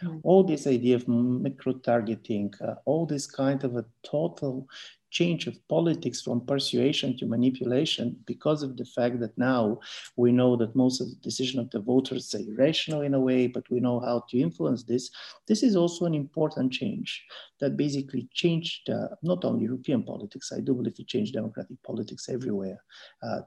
Mm. 0.00 0.20
All 0.22 0.44
this 0.44 0.68
idea 0.68 0.94
of 0.94 1.08
micro 1.08 1.72
targeting, 1.72 2.54
uh, 2.60 2.74
all 2.84 3.06
this 3.06 3.26
kind 3.26 3.64
of 3.64 3.76
a 3.76 3.84
total 4.04 4.68
change 5.10 5.48
of 5.48 5.58
politics 5.68 6.22
from 6.22 6.46
persuasion 6.46 7.16
to 7.18 7.26
manipulation 7.26 8.16
because 8.24 8.62
of 8.62 8.76
the 8.76 8.84
fact 8.84 9.18
that 9.18 9.36
now 9.36 9.78
we 10.16 10.30
know 10.30 10.56
that 10.56 10.76
most 10.76 11.00
of 11.00 11.10
the 11.10 11.16
decision 11.16 11.58
of 11.58 11.68
the 11.70 11.80
voters 11.80 12.34
are 12.34 12.38
irrational 12.38 13.02
in 13.02 13.14
a 13.14 13.20
way, 13.20 13.48
but 13.48 13.68
we 13.68 13.80
know 13.80 13.98
how 13.98 14.24
to 14.30 14.38
influence 14.38 14.84
this. 14.84 15.10
This 15.48 15.64
is 15.64 15.74
also 15.74 16.06
an 16.06 16.14
important 16.14 16.72
change 16.72 17.26
that 17.58 17.76
basically 17.76 18.28
changed 18.32 18.88
uh, 18.88 19.08
not 19.22 19.44
only 19.44 19.64
European 19.64 20.04
politics, 20.04 20.52
I 20.52 20.60
do 20.60 20.72
believe 20.72 20.98
it 20.98 21.08
changed 21.08 21.34
democratic 21.34 21.82
politics 21.82 22.28
everywhere. 22.28 22.82
Uh, 23.22 23.40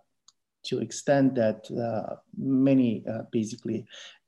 to 0.66 0.80
extent 0.80 1.36
that 1.36 1.70
uh, 1.72 2.16
many 2.38 3.04
uh, 3.08 3.24
basically 3.32 3.86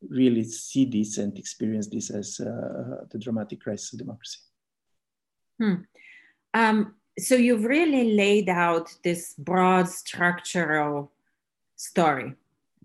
really 0.09 0.43
see 0.43 0.85
this 0.85 1.17
and 1.17 1.37
experience 1.37 1.87
this 1.87 2.09
as 2.09 2.39
uh, 2.39 3.05
the 3.11 3.19
dramatic 3.19 3.61
crisis 3.61 3.93
of 3.93 3.99
democracy. 3.99 4.39
Hmm. 5.59 5.75
Um, 6.53 6.95
so 7.19 7.35
you've 7.35 7.65
really 7.65 8.13
laid 8.13 8.49
out 8.49 8.93
this 9.03 9.33
broad 9.37 9.87
structural 9.89 11.11
story 11.75 12.33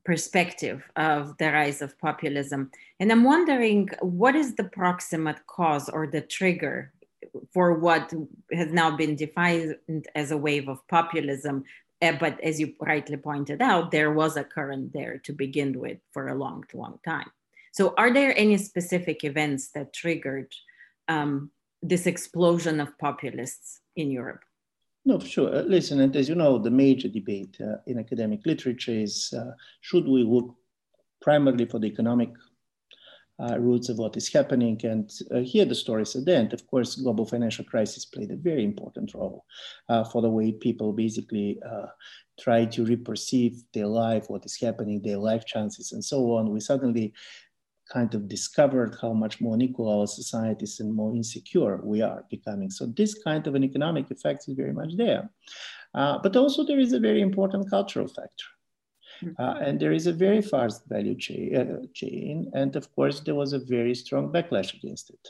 perspective 0.04 0.82
of 0.96 1.36
the 1.38 1.52
rise 1.52 1.80
of 1.80 1.98
populism 1.98 2.70
and 2.98 3.12
i'm 3.12 3.22
wondering 3.22 3.88
what 4.00 4.34
is 4.34 4.54
the 4.56 4.64
proximate 4.64 5.46
cause 5.46 5.88
or 5.88 6.08
the 6.08 6.20
trigger 6.20 6.92
for 7.52 7.74
what 7.74 8.12
has 8.52 8.72
now 8.72 8.94
been 8.96 9.14
defined 9.14 9.76
as 10.14 10.32
a 10.32 10.36
wave 10.36 10.68
of 10.68 10.86
populism 10.88 11.58
uh, 11.58 11.62
but 12.10 12.40
as 12.40 12.58
you 12.58 12.74
rightly 12.80 13.16
pointed 13.16 13.62
out, 13.62 13.92
there 13.92 14.12
was 14.12 14.36
a 14.36 14.42
current 14.42 14.92
there 14.92 15.18
to 15.18 15.32
begin 15.32 15.78
with 15.78 15.98
for 16.12 16.28
a 16.28 16.34
long, 16.34 16.64
long 16.74 16.98
time. 17.04 17.30
So, 17.72 17.94
are 17.96 18.12
there 18.12 18.36
any 18.36 18.58
specific 18.58 19.24
events 19.24 19.70
that 19.74 19.94
triggered 19.94 20.52
um, 21.08 21.50
this 21.80 22.06
explosion 22.06 22.80
of 22.80 22.98
populists 22.98 23.80
in 23.94 24.10
Europe? 24.10 24.42
No, 25.04 25.18
for 25.18 25.26
sure. 25.26 25.54
Uh, 25.54 25.62
listen, 25.62 26.00
and 26.00 26.14
as 26.16 26.28
you 26.28 26.34
know, 26.34 26.58
the 26.58 26.70
major 26.70 27.08
debate 27.08 27.56
uh, 27.60 27.76
in 27.86 27.98
academic 27.98 28.40
literature 28.46 28.92
is 28.92 29.32
uh, 29.36 29.52
should 29.80 30.06
we 30.06 30.24
look 30.24 30.54
primarily 31.20 31.66
for 31.66 31.78
the 31.78 31.86
economic 31.86 32.30
uh, 33.42 33.58
roots 33.58 33.88
of 33.88 33.98
what 33.98 34.16
is 34.16 34.32
happening. 34.32 34.80
And 34.84 35.10
uh, 35.34 35.40
here 35.40 35.64
the 35.64 35.74
story 35.74 36.02
is 36.02 36.14
at 36.14 36.24
the 36.24 36.36
end. 36.36 36.52
Of 36.52 36.66
course, 36.66 36.94
global 36.94 37.26
financial 37.26 37.64
crisis 37.64 38.04
played 38.04 38.30
a 38.30 38.36
very 38.36 38.64
important 38.64 39.14
role 39.14 39.44
uh, 39.88 40.04
for 40.04 40.22
the 40.22 40.30
way 40.30 40.52
people 40.52 40.92
basically 40.92 41.60
uh, 41.68 41.86
try 42.40 42.64
to 42.66 42.84
reperceive 42.84 43.62
their 43.74 43.86
life, 43.86 44.26
what 44.28 44.46
is 44.46 44.60
happening, 44.60 45.02
their 45.02 45.18
life 45.18 45.44
chances, 45.44 45.92
and 45.92 46.04
so 46.04 46.32
on. 46.32 46.50
We 46.50 46.60
suddenly 46.60 47.14
kind 47.92 48.14
of 48.14 48.28
discovered 48.28 48.96
how 49.02 49.12
much 49.12 49.40
more 49.40 49.54
unequal 49.54 50.00
our 50.00 50.06
societies 50.06 50.80
and 50.80 50.94
more 50.94 51.14
insecure 51.14 51.80
we 51.82 52.00
are 52.00 52.24
becoming. 52.30 52.70
So 52.70 52.86
this 52.86 53.22
kind 53.22 53.46
of 53.46 53.54
an 53.54 53.64
economic 53.64 54.10
effect 54.10 54.48
is 54.48 54.54
very 54.54 54.72
much 54.72 54.96
there. 54.96 55.28
Uh, 55.94 56.18
but 56.22 56.36
also 56.36 56.64
there 56.64 56.78
is 56.78 56.92
a 56.92 57.00
very 57.00 57.20
important 57.20 57.68
cultural 57.68 58.08
factor. 58.08 58.46
Uh, 59.38 59.54
and 59.60 59.78
there 59.78 59.92
is 59.92 60.06
a 60.06 60.12
very 60.12 60.42
fast 60.42 60.82
value 60.88 61.16
chain, 61.16 61.56
uh, 61.56 61.86
chain, 61.94 62.50
And 62.54 62.74
of 62.76 62.92
course, 62.94 63.20
there 63.20 63.34
was 63.34 63.52
a 63.52 63.58
very 63.58 63.94
strong 63.94 64.32
backlash 64.32 64.74
against 64.74 65.10
it. 65.10 65.28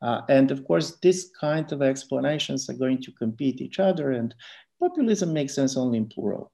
Uh, 0.00 0.22
and 0.28 0.50
of 0.50 0.64
course, 0.66 0.98
this 1.02 1.30
kind 1.40 1.70
of 1.72 1.82
explanations 1.82 2.68
are 2.68 2.74
going 2.74 3.00
to 3.02 3.12
compete 3.12 3.60
each 3.60 3.78
other. 3.78 4.12
And 4.12 4.34
populism 4.80 5.32
makes 5.32 5.54
sense 5.54 5.76
only 5.76 5.98
in 5.98 6.06
plural. 6.06 6.52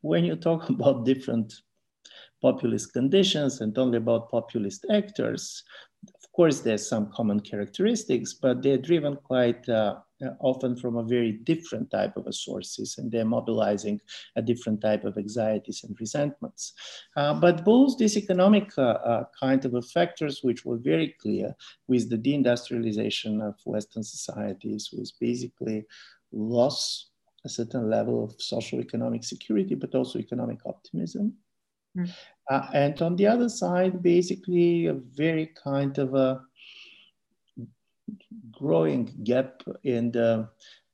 When 0.00 0.24
you 0.24 0.36
talk 0.36 0.68
about 0.74 1.04
different 1.04 1.52
populist 2.42 2.92
conditions 2.92 3.60
and 3.60 3.76
only 3.78 3.98
about 3.98 4.30
populist 4.30 4.86
actors, 4.90 5.62
of 6.06 6.32
course, 6.32 6.60
there's 6.60 6.88
some 6.88 7.10
common 7.12 7.40
characteristics, 7.40 8.34
but 8.34 8.62
they're 8.62 8.78
driven 8.78 9.16
quite 9.16 9.68
uh, 9.68 9.96
often 10.40 10.76
from 10.76 10.96
a 10.96 11.02
very 11.02 11.32
different 11.32 11.90
type 11.90 12.16
of 12.16 12.34
sources 12.34 12.96
and 12.98 13.10
they're 13.10 13.24
mobilizing 13.24 14.00
a 14.36 14.42
different 14.42 14.80
type 14.80 15.04
of 15.04 15.18
anxieties 15.18 15.84
and 15.84 15.96
resentments. 16.00 16.72
Uh, 17.16 17.34
but 17.34 17.64
both 17.64 17.98
these 17.98 18.16
economic 18.16 18.70
uh, 18.78 18.98
uh 19.12 19.24
kind 19.38 19.64
of 19.64 19.86
factors, 19.90 20.40
which 20.42 20.64
were 20.64 20.78
very 20.78 21.14
clear 21.20 21.54
with 21.88 22.08
the 22.08 22.18
deindustrialization 22.18 23.46
of 23.46 23.54
Western 23.64 24.02
societies, 24.02 24.90
was 24.92 25.12
basically 25.12 25.84
loss 26.32 27.10
a 27.44 27.48
certain 27.48 27.88
level 27.88 28.24
of 28.24 28.34
social 28.40 28.80
economic 28.80 29.22
security, 29.24 29.74
but 29.74 29.94
also 29.94 30.18
economic 30.18 30.58
optimism. 30.66 31.34
Mm. 31.96 32.10
Uh, 32.50 32.66
and 32.74 33.02
on 33.02 33.16
the 33.16 33.26
other 33.26 33.48
side, 33.48 34.02
basically 34.02 34.86
a 34.86 34.94
very 34.94 35.52
kind 35.62 35.98
of 35.98 36.14
a 36.14 36.40
growing 38.50 39.14
gap 39.24 39.62
in 39.84 40.10
the 40.12 40.48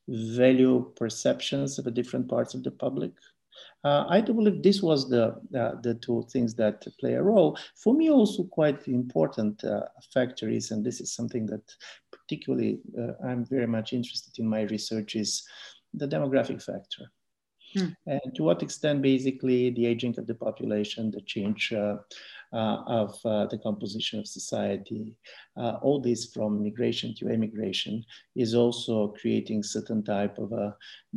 value 0.09 0.93
perceptions 0.97 1.79
of 1.79 1.85
the 1.85 1.91
different 1.91 2.29
parts 2.29 2.55
of 2.55 2.63
the 2.63 2.71
public. 2.71 3.13
Uh, 3.85 4.05
I 4.09 4.21
do 4.21 4.33
believe 4.33 4.63
this 4.63 4.81
was 4.81 5.09
the 5.09 5.41
uh, 5.59 5.81
the 5.83 5.95
two 5.95 6.25
things 6.33 6.55
that 6.55 6.87
play 7.01 7.15
a 7.15 7.23
role. 7.23 7.59
For 7.77 7.93
me, 7.95 8.11
also 8.11 8.45
quite 8.45 8.87
important 8.87 9.63
uh, 9.65 9.83
factor 10.15 10.49
is, 10.49 10.71
and 10.71 10.85
this 10.85 11.01
is 11.01 11.13
something 11.13 11.47
that 11.47 11.63
particularly 12.13 12.81
uh, 12.99 13.13
I'm 13.27 13.45
very 13.45 13.67
much 13.67 13.93
interested 13.93 14.39
in 14.39 14.49
my 14.49 14.63
research 14.63 15.17
is 15.17 15.45
the 15.95 16.07
demographic 16.07 16.63
factor. 16.63 17.11
Hmm. 17.75 17.89
And 18.07 18.35
to 18.35 18.45
what 18.45 18.63
extent, 18.63 19.03
basically, 19.03 19.71
the 19.71 19.87
aging 19.87 20.19
of 20.19 20.27
the 20.27 20.35
population, 20.35 21.11
the 21.11 21.23
change 21.23 21.73
uh, 21.73 21.97
of 22.53 23.19
uh, 23.25 23.47
the 23.47 23.59
composition 23.59 24.19
of 24.19 24.27
society, 24.27 25.15
uh, 25.57 25.79
all 25.83 26.01
this 26.01 26.27
from 26.27 26.63
migration 26.63 27.15
to 27.15 27.29
emigration 27.29 28.05
is 28.37 28.55
also 28.55 29.09
creating 29.21 29.63
certain 29.63 30.03
type 30.03 30.39
of 30.39 30.53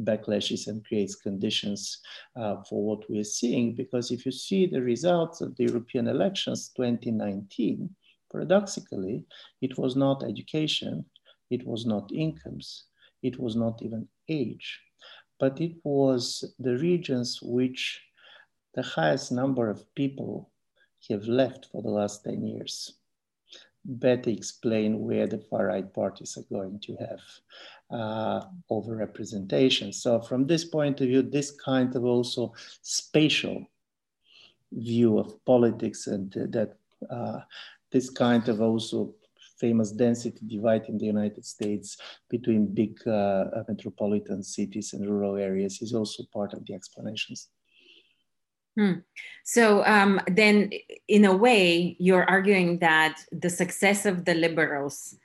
backlashes 0.04 0.68
and 0.68 0.86
creates 0.86 1.16
conditions 1.16 2.00
for 2.36 2.84
what 2.86 3.10
we're 3.10 3.24
seeing. 3.24 3.76
Because 3.76 4.12
if 4.12 4.26
you 4.26 4.32
see 4.32 4.66
the 4.66 4.82
results 4.82 5.42
of 5.42 5.56
the 5.58 5.66
European 5.66 6.08
elections 6.08 6.72
2019, 6.76 7.90
paradoxically, 8.32 9.24
it 9.62 9.78
was 9.78 9.96
not 9.96 10.24
education, 10.24 11.06
it 11.50 11.66
was 11.66 11.86
not 11.86 12.12
incomes, 12.14 12.86
it 13.24 13.40
was 13.40 13.56
not 13.56 13.82
even 13.82 14.08
age, 14.30 14.80
but 15.40 15.60
it 15.62 15.76
was 15.84 16.44
the 16.60 16.78
regions 16.78 17.40
which 17.42 18.02
the 18.74 18.82
highest 18.82 19.32
number 19.32 19.70
of 19.70 19.84
people 19.96 20.52
have 21.14 21.28
left 21.28 21.68
for 21.72 21.82
the 21.82 21.90
last 21.90 22.24
10 22.24 22.46
years 22.46 22.96
better 23.86 24.32
explain 24.32 25.00
where 25.00 25.28
the 25.28 25.38
far 25.38 25.68
right 25.68 25.94
parties 25.94 26.38
are 26.38 26.56
going 26.56 26.80
to 26.80 26.96
have 26.96 27.20
uh, 27.92 28.46
overrepresentation. 28.72 29.94
So 29.94 30.20
from 30.22 30.48
this 30.48 30.66
point 30.66 31.02
of 31.02 31.08
view, 31.08 31.22
this 31.22 31.52
kind 31.52 31.96
of 31.96 32.04
also 32.04 32.54
spatial 32.82 33.70
view 34.72 35.20
of 35.20 35.44
politics 35.46 36.08
and 36.08 36.32
that 36.32 36.76
uh, 37.10 37.42
this 37.92 38.10
kind 38.10 38.48
of 38.50 38.62
also 38.62 39.14
famous 39.60 39.92
density 39.92 40.46
divide 40.48 40.86
in 40.90 40.98
the 40.98 41.06
United 41.06 41.46
States 41.46 41.98
between 42.30 42.74
big 42.74 42.96
uh, 43.08 43.46
metropolitan 43.70 44.44
cities 44.44 44.94
and 44.94 45.10
rural 45.10 45.38
areas 45.38 45.82
is 45.82 45.94
also 45.94 46.24
part 46.34 46.54
of 46.54 46.66
the 46.66 46.74
explanations. 46.74 47.50
Hmm. 48.78 48.94
So 49.44 49.86
um, 49.86 50.20
then, 50.28 50.72
in 51.08 51.26
a 51.26 51.36
way, 51.36 51.96
you're 52.00 52.30
arguing 52.30 52.80
that 52.80 53.20
the 53.32 53.50
success 53.50 54.06
of 54.06 54.26
the 54.26 54.34
liberals 54.34 55.16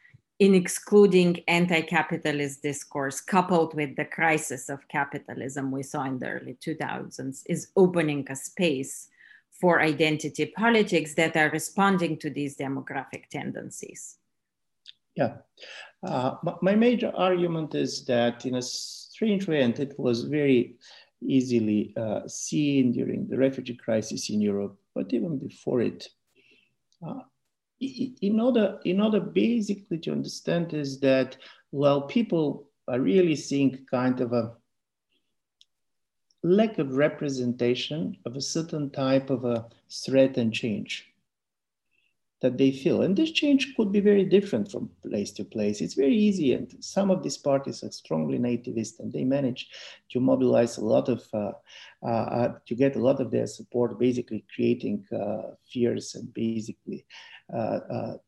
in 0.41 0.55
excluding 0.55 1.39
anti-capitalist 1.49 2.63
discourse 2.63 3.21
coupled 3.21 3.75
with 3.75 3.95
the 3.97 4.07
crisis 4.07 4.71
of 4.71 4.89
capitalism 4.89 5.71
we 5.71 5.83
saw 5.83 6.05
in 6.05 6.19
the 6.19 6.29
early 6.29 6.57
2000s 6.67 7.43
is 7.47 7.69
opening 7.77 8.27
a 8.31 8.35
space 8.35 9.09
for 9.61 9.83
identity 9.83 10.47
politics 10.47 11.15
that 11.15 11.37
are 11.37 11.51
responding 11.51 12.17
to 12.17 12.31
these 12.31 12.57
demographic 12.57 13.29
tendencies 13.31 14.17
yeah 15.15 15.37
uh, 16.03 16.37
my 16.63 16.75
major 16.75 17.13
argument 17.15 17.75
is 17.75 18.07
that 18.07 18.47
in 18.47 18.55
a 18.55 18.63
strange 18.63 19.47
way 19.47 19.61
and 19.61 19.79
it 19.79 19.95
was 19.99 20.23
very 20.23 20.75
easily 21.23 21.95
uh, 21.97 22.27
seen 22.27 22.93
during 22.93 23.29
the 23.29 23.37
refugee 23.37 23.77
crisis 23.77 24.31
in 24.31 24.41
europe 24.41 24.81
but 24.95 25.13
even 25.13 25.39
before 25.39 25.81
it. 25.81 26.09
Uh, 27.07 27.21
in 27.81 28.39
order, 28.41 28.79
in 28.85 29.01
order 29.01 29.21
basically 29.21 29.99
to 29.99 30.13
understand 30.13 30.75
is 30.75 31.01
that, 31.01 31.39
well, 31.73 32.03
people 32.03 32.69
are 32.89 33.01
really 33.01 33.37
seeing 33.37 33.87
kind 33.91 34.21
of 34.21 34.35
a 34.35 34.53
lack 36.43 36.79
of 36.79 36.97
representation 36.97 38.17
of 38.27 38.37
a 38.37 38.41
certain 38.41 38.91
type 38.91 39.31
of 39.31 39.45
a 39.45 39.67
threat 39.91 40.37
and 40.37 40.53
change 40.53 41.10
that 42.41 42.57
they 42.57 42.73
feel. 42.73 43.03
And 43.03 43.17
this 43.17 43.31
change 43.33 43.75
could 43.77 43.93
be 43.93 44.01
very 44.01 44.25
different 44.25 44.71
from 44.71 44.91
place 45.07 45.31
to 45.33 45.45
place. 45.45 45.81
It's 45.81 45.95
very 45.95 46.15
easy. 46.15 46.55
And 46.55 46.75
some 46.81 47.11
of 47.11 47.23
these 47.23 47.37
parties 47.37 47.83
are 47.85 47.91
strongly 47.93 48.39
nativist 48.39 48.99
and 48.99 49.13
they 49.13 49.25
manage 49.25 49.69
to 50.11 50.21
mobilize 50.21 50.79
a 50.79 50.85
lot 50.85 51.09
of, 51.09 51.27
uh, 51.35 51.53
uh, 52.03 52.07
uh 52.07 52.55
to 52.67 52.75
get 52.75 52.97
a 52.97 52.99
lot 52.99 53.21
of 53.21 53.31
their 53.31 53.47
support, 53.47 53.99
basically 53.99 54.45
creating 54.55 55.07
uh, 55.13 55.55
fears 55.71 56.15
and 56.15 56.33
basically 56.33 57.05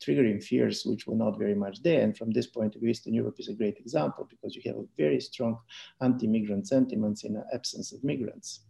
triggering 0.02 0.42
fears 0.42 0.84
which 0.84 1.06
were 1.06 1.16
not 1.16 1.38
very 1.38 1.54
much 1.54 1.82
there. 1.82 2.02
And 2.02 2.16
from 2.16 2.30
this 2.30 2.46
point 2.46 2.74
of 2.74 2.80
view, 2.80 2.90
Eastern 2.90 3.14
Europe 3.14 3.36
is 3.38 3.48
a 3.48 3.54
great 3.54 3.78
example 3.78 4.26
because 4.28 4.54
you 4.54 4.62
have 4.66 4.76
a 4.76 4.88
very 4.96 5.20
strong 5.20 5.58
anti-migrant 6.00 6.66
sentiments 6.68 7.24
in 7.24 7.34
the 7.34 7.44
absence 7.54 7.92
of 7.92 8.02
migrants. 8.04 8.60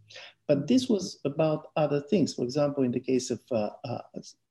But 0.47 0.67
this 0.67 0.89
was 0.89 1.19
about 1.25 1.67
other 1.75 2.01
things. 2.01 2.33
For 2.33 2.43
example, 2.43 2.83
in 2.83 2.91
the 2.91 2.99
case 2.99 3.31
of 3.31 3.39
uh, 3.51 3.69
uh, 3.85 4.01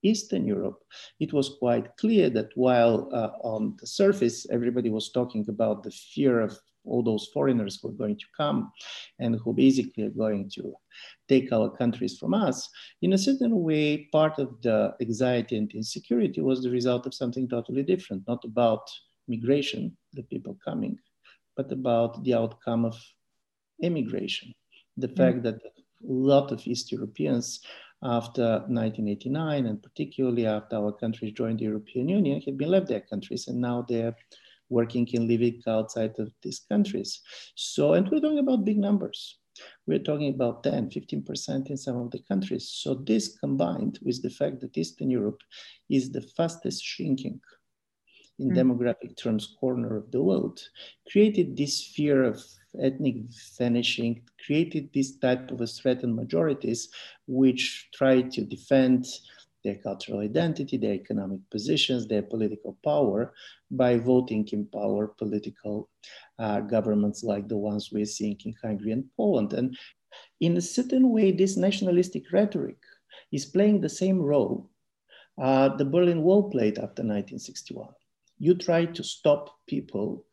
Eastern 0.02 0.46
Europe, 0.46 0.82
it 1.20 1.32
was 1.32 1.56
quite 1.58 1.96
clear 1.96 2.30
that 2.30 2.48
while 2.54 3.10
uh, 3.12 3.30
on 3.42 3.76
the 3.78 3.86
surface 3.86 4.46
everybody 4.50 4.90
was 4.90 5.10
talking 5.10 5.44
about 5.48 5.82
the 5.82 5.90
fear 5.90 6.40
of 6.40 6.58
all 6.84 7.02
those 7.02 7.28
foreigners 7.32 7.78
who 7.80 7.88
are 7.88 7.92
going 7.92 8.18
to 8.18 8.26
come 8.36 8.72
and 9.18 9.36
who 9.36 9.52
basically 9.52 10.04
are 10.04 10.10
going 10.10 10.50
to 10.50 10.74
take 11.28 11.52
our 11.52 11.70
countries 11.70 12.18
from 12.18 12.34
us, 12.34 12.68
in 13.02 13.12
a 13.12 13.18
certain 13.18 13.62
way, 13.62 14.08
part 14.12 14.38
of 14.38 14.60
the 14.62 14.94
anxiety 15.00 15.56
and 15.56 15.70
insecurity 15.72 16.40
was 16.40 16.62
the 16.62 16.70
result 16.70 17.06
of 17.06 17.14
something 17.14 17.48
totally 17.48 17.82
different, 17.82 18.22
not 18.26 18.44
about 18.44 18.88
migration, 19.28 19.96
the 20.12 20.22
people 20.24 20.58
coming, 20.64 20.98
but 21.56 21.70
about 21.72 22.22
the 22.24 22.34
outcome 22.34 22.84
of 22.84 22.96
immigration. 23.80 24.52
The 24.96 25.08
mm. 25.08 25.16
fact 25.16 25.42
that 25.44 25.56
a 25.56 25.70
lot 26.02 26.52
of 26.52 26.66
East 26.66 26.90
Europeans 26.92 27.60
after 28.02 28.64
1989 28.66 29.66
and 29.66 29.82
particularly 29.82 30.46
after 30.46 30.76
our 30.76 30.92
countries 30.92 31.32
joined 31.32 31.60
the 31.60 31.64
European 31.64 32.08
Union 32.08 32.40
had 32.40 32.58
been 32.58 32.70
left 32.70 32.88
their 32.88 33.00
countries 33.00 33.46
and 33.46 33.60
now 33.60 33.86
they're 33.88 34.16
working 34.68 35.08
and 35.14 35.28
living 35.28 35.60
outside 35.66 36.18
of 36.18 36.32
these 36.42 36.60
countries. 36.70 37.20
So, 37.54 37.94
and 37.94 38.08
we're 38.08 38.20
talking 38.20 38.38
about 38.38 38.64
big 38.64 38.78
numbers. 38.78 39.38
We're 39.86 39.98
talking 39.98 40.34
about 40.34 40.62
10, 40.62 40.90
15% 40.90 41.70
in 41.70 41.76
some 41.76 41.96
of 41.96 42.10
the 42.10 42.20
countries. 42.20 42.70
So 42.72 42.94
this 42.94 43.36
combined 43.38 43.98
with 44.02 44.22
the 44.22 44.30
fact 44.30 44.60
that 44.60 44.76
Eastern 44.78 45.10
Europe 45.10 45.40
is 45.90 46.10
the 46.10 46.22
fastest 46.22 46.82
shrinking 46.82 47.40
in 48.38 48.50
mm. 48.50 48.56
demographic 48.56 49.16
terms 49.16 49.54
corner 49.60 49.96
of 49.96 50.10
the 50.10 50.22
world, 50.22 50.60
created 51.10 51.56
this 51.56 51.84
fear 51.94 52.24
of 52.24 52.42
ethnic 52.80 53.16
vanishing, 53.58 54.22
created 54.44 54.88
this 54.94 55.18
type 55.18 55.50
of 55.50 55.60
a 55.60 55.66
threatened 55.66 56.16
majorities 56.16 56.88
which 57.26 57.88
try 57.94 58.22
to 58.22 58.42
defend 58.42 59.06
their 59.64 59.76
cultural 59.76 60.20
identity, 60.20 60.76
their 60.76 60.94
economic 60.94 61.40
positions, 61.50 62.06
their 62.06 62.22
political 62.22 62.76
power 62.84 63.32
by 63.70 63.96
voting 63.96 64.48
in 64.52 64.66
power 64.66 65.06
political 65.06 65.88
uh, 66.38 66.60
governments 66.60 67.22
like 67.22 67.48
the 67.48 67.56
ones 67.56 67.90
we're 67.92 68.04
seeing 68.04 68.38
in 68.44 68.54
Hungary 68.62 68.92
and 68.92 69.04
Poland. 69.16 69.52
And 69.52 69.76
in 70.40 70.56
a 70.56 70.60
certain 70.60 71.10
way, 71.10 71.32
this 71.32 71.56
nationalistic 71.56 72.32
rhetoric 72.32 72.78
is 73.30 73.46
playing 73.46 73.80
the 73.80 73.88
same 73.88 74.20
role 74.20 74.70
uh, 75.40 75.68
the 75.76 75.84
Berlin 75.84 76.22
Wall 76.22 76.50
played 76.50 76.78
after 76.78 77.02
1961. 77.02 77.88
You 78.38 78.54
try 78.54 78.86
to 78.86 79.04
stop 79.04 79.56
people 79.66 80.24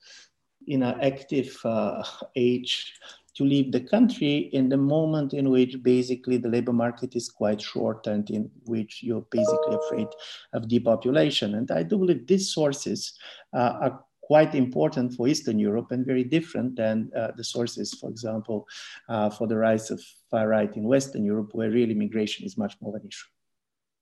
in 0.68 0.84
an 0.84 1.00
active 1.02 1.58
uh, 1.64 2.04
age 2.36 2.94
to 3.40 3.46
leave 3.46 3.72
the 3.72 3.80
country 3.80 4.50
in 4.52 4.68
the 4.68 4.76
moment 4.76 5.34
in 5.34 5.50
which 5.50 5.82
basically 5.82 6.36
the 6.36 6.50
labor 6.50 6.74
market 6.74 7.16
is 7.16 7.30
quite 7.30 7.62
short 7.62 8.06
and 8.06 8.30
in 8.30 8.52
which 8.66 9.02
you're 9.02 9.26
basically 9.32 9.76
afraid 9.76 10.08
of 10.52 10.68
depopulation. 10.68 11.56
And 11.56 11.72
I 11.72 11.84
do 11.84 11.98
believe 11.98 12.28
these 12.28 12.54
sources 12.54 13.14
uh, 13.54 13.74
are 13.84 14.04
quite 14.22 14.56
important 14.56 15.14
for 15.14 15.30
Eastern 15.30 15.58
Europe 15.58 15.92
and 15.92 16.06
very 16.06 16.26
different 16.26 16.76
than 16.76 17.10
uh, 17.16 17.32
the 17.38 17.44
sources, 17.46 17.94
for 17.94 18.10
example, 18.10 18.68
uh, 19.08 19.30
for 19.30 19.48
the 19.48 19.56
rise 19.56 19.90
of 19.90 20.04
far 20.30 20.50
right 20.50 20.76
in 20.76 20.84
Western 20.84 21.24
Europe, 21.24 21.52
where 21.54 21.72
really 21.72 21.94
migration 21.94 22.46
is 22.46 22.58
much 22.58 22.76
more 22.82 22.94
of 22.94 23.02
an 23.02 23.08
issue. 23.08 23.30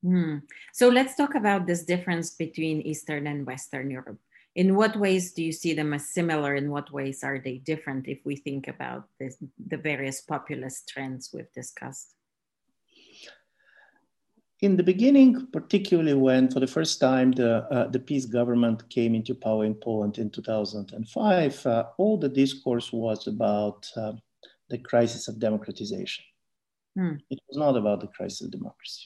Mm. 0.04 0.42
So 0.74 0.90
let's 0.90 1.16
talk 1.16 1.36
about 1.36 1.68
this 1.68 1.86
difference 1.86 2.32
between 2.32 2.82
Eastern 2.82 3.28
and 3.28 3.46
Western 3.46 3.92
Europe 3.92 4.20
in 4.58 4.76
what 4.76 4.98
ways 4.98 5.34
do 5.34 5.44
you 5.44 5.52
see 5.52 5.74
them 5.76 5.94
as 5.94 6.10
similar? 6.10 6.56
In 6.56 6.72
what 6.72 6.92
ways 6.92 7.24
are 7.24 7.40
they 7.40 7.60
different 7.60 8.08
if 8.08 8.18
we 8.26 8.36
think 8.36 8.68
about 8.68 9.04
this, 9.20 9.38
the 9.68 9.78
various 9.78 10.22
populist 10.22 10.90
trends 10.90 11.30
we've 11.32 11.54
discussed? 11.54 12.16
In 14.62 14.76
the 14.76 14.82
beginning 14.82 15.48
particularly 15.54 16.16
when 16.16 16.50
for 16.50 16.60
the 16.60 16.66
first 16.66 17.00
time 17.00 17.32
the, 17.32 17.58
uh, 17.72 17.88
the 17.90 18.00
PiS 18.00 18.26
government 18.26 18.90
came 18.90 19.14
into 19.14 19.36
power 19.36 19.64
in 19.66 19.76
poland 19.76 20.18
in 20.18 20.32
2005 20.32 21.66
uh, 21.68 21.84
all 22.00 22.18
the 22.18 22.28
discourse 22.28 22.92
was 22.92 23.28
about 23.28 23.88
uh, 23.96 24.14
the 24.72 24.80
crisis 24.80 25.28
of 25.28 25.38
democratization. 25.38 26.26
Hmm. 26.98 27.18
it 27.30 27.40
was 27.48 27.58
not 27.60 27.78
about 27.78 28.02
the 28.02 28.08
crisis 28.08 28.42
of 28.42 28.50
democracy 28.50 29.06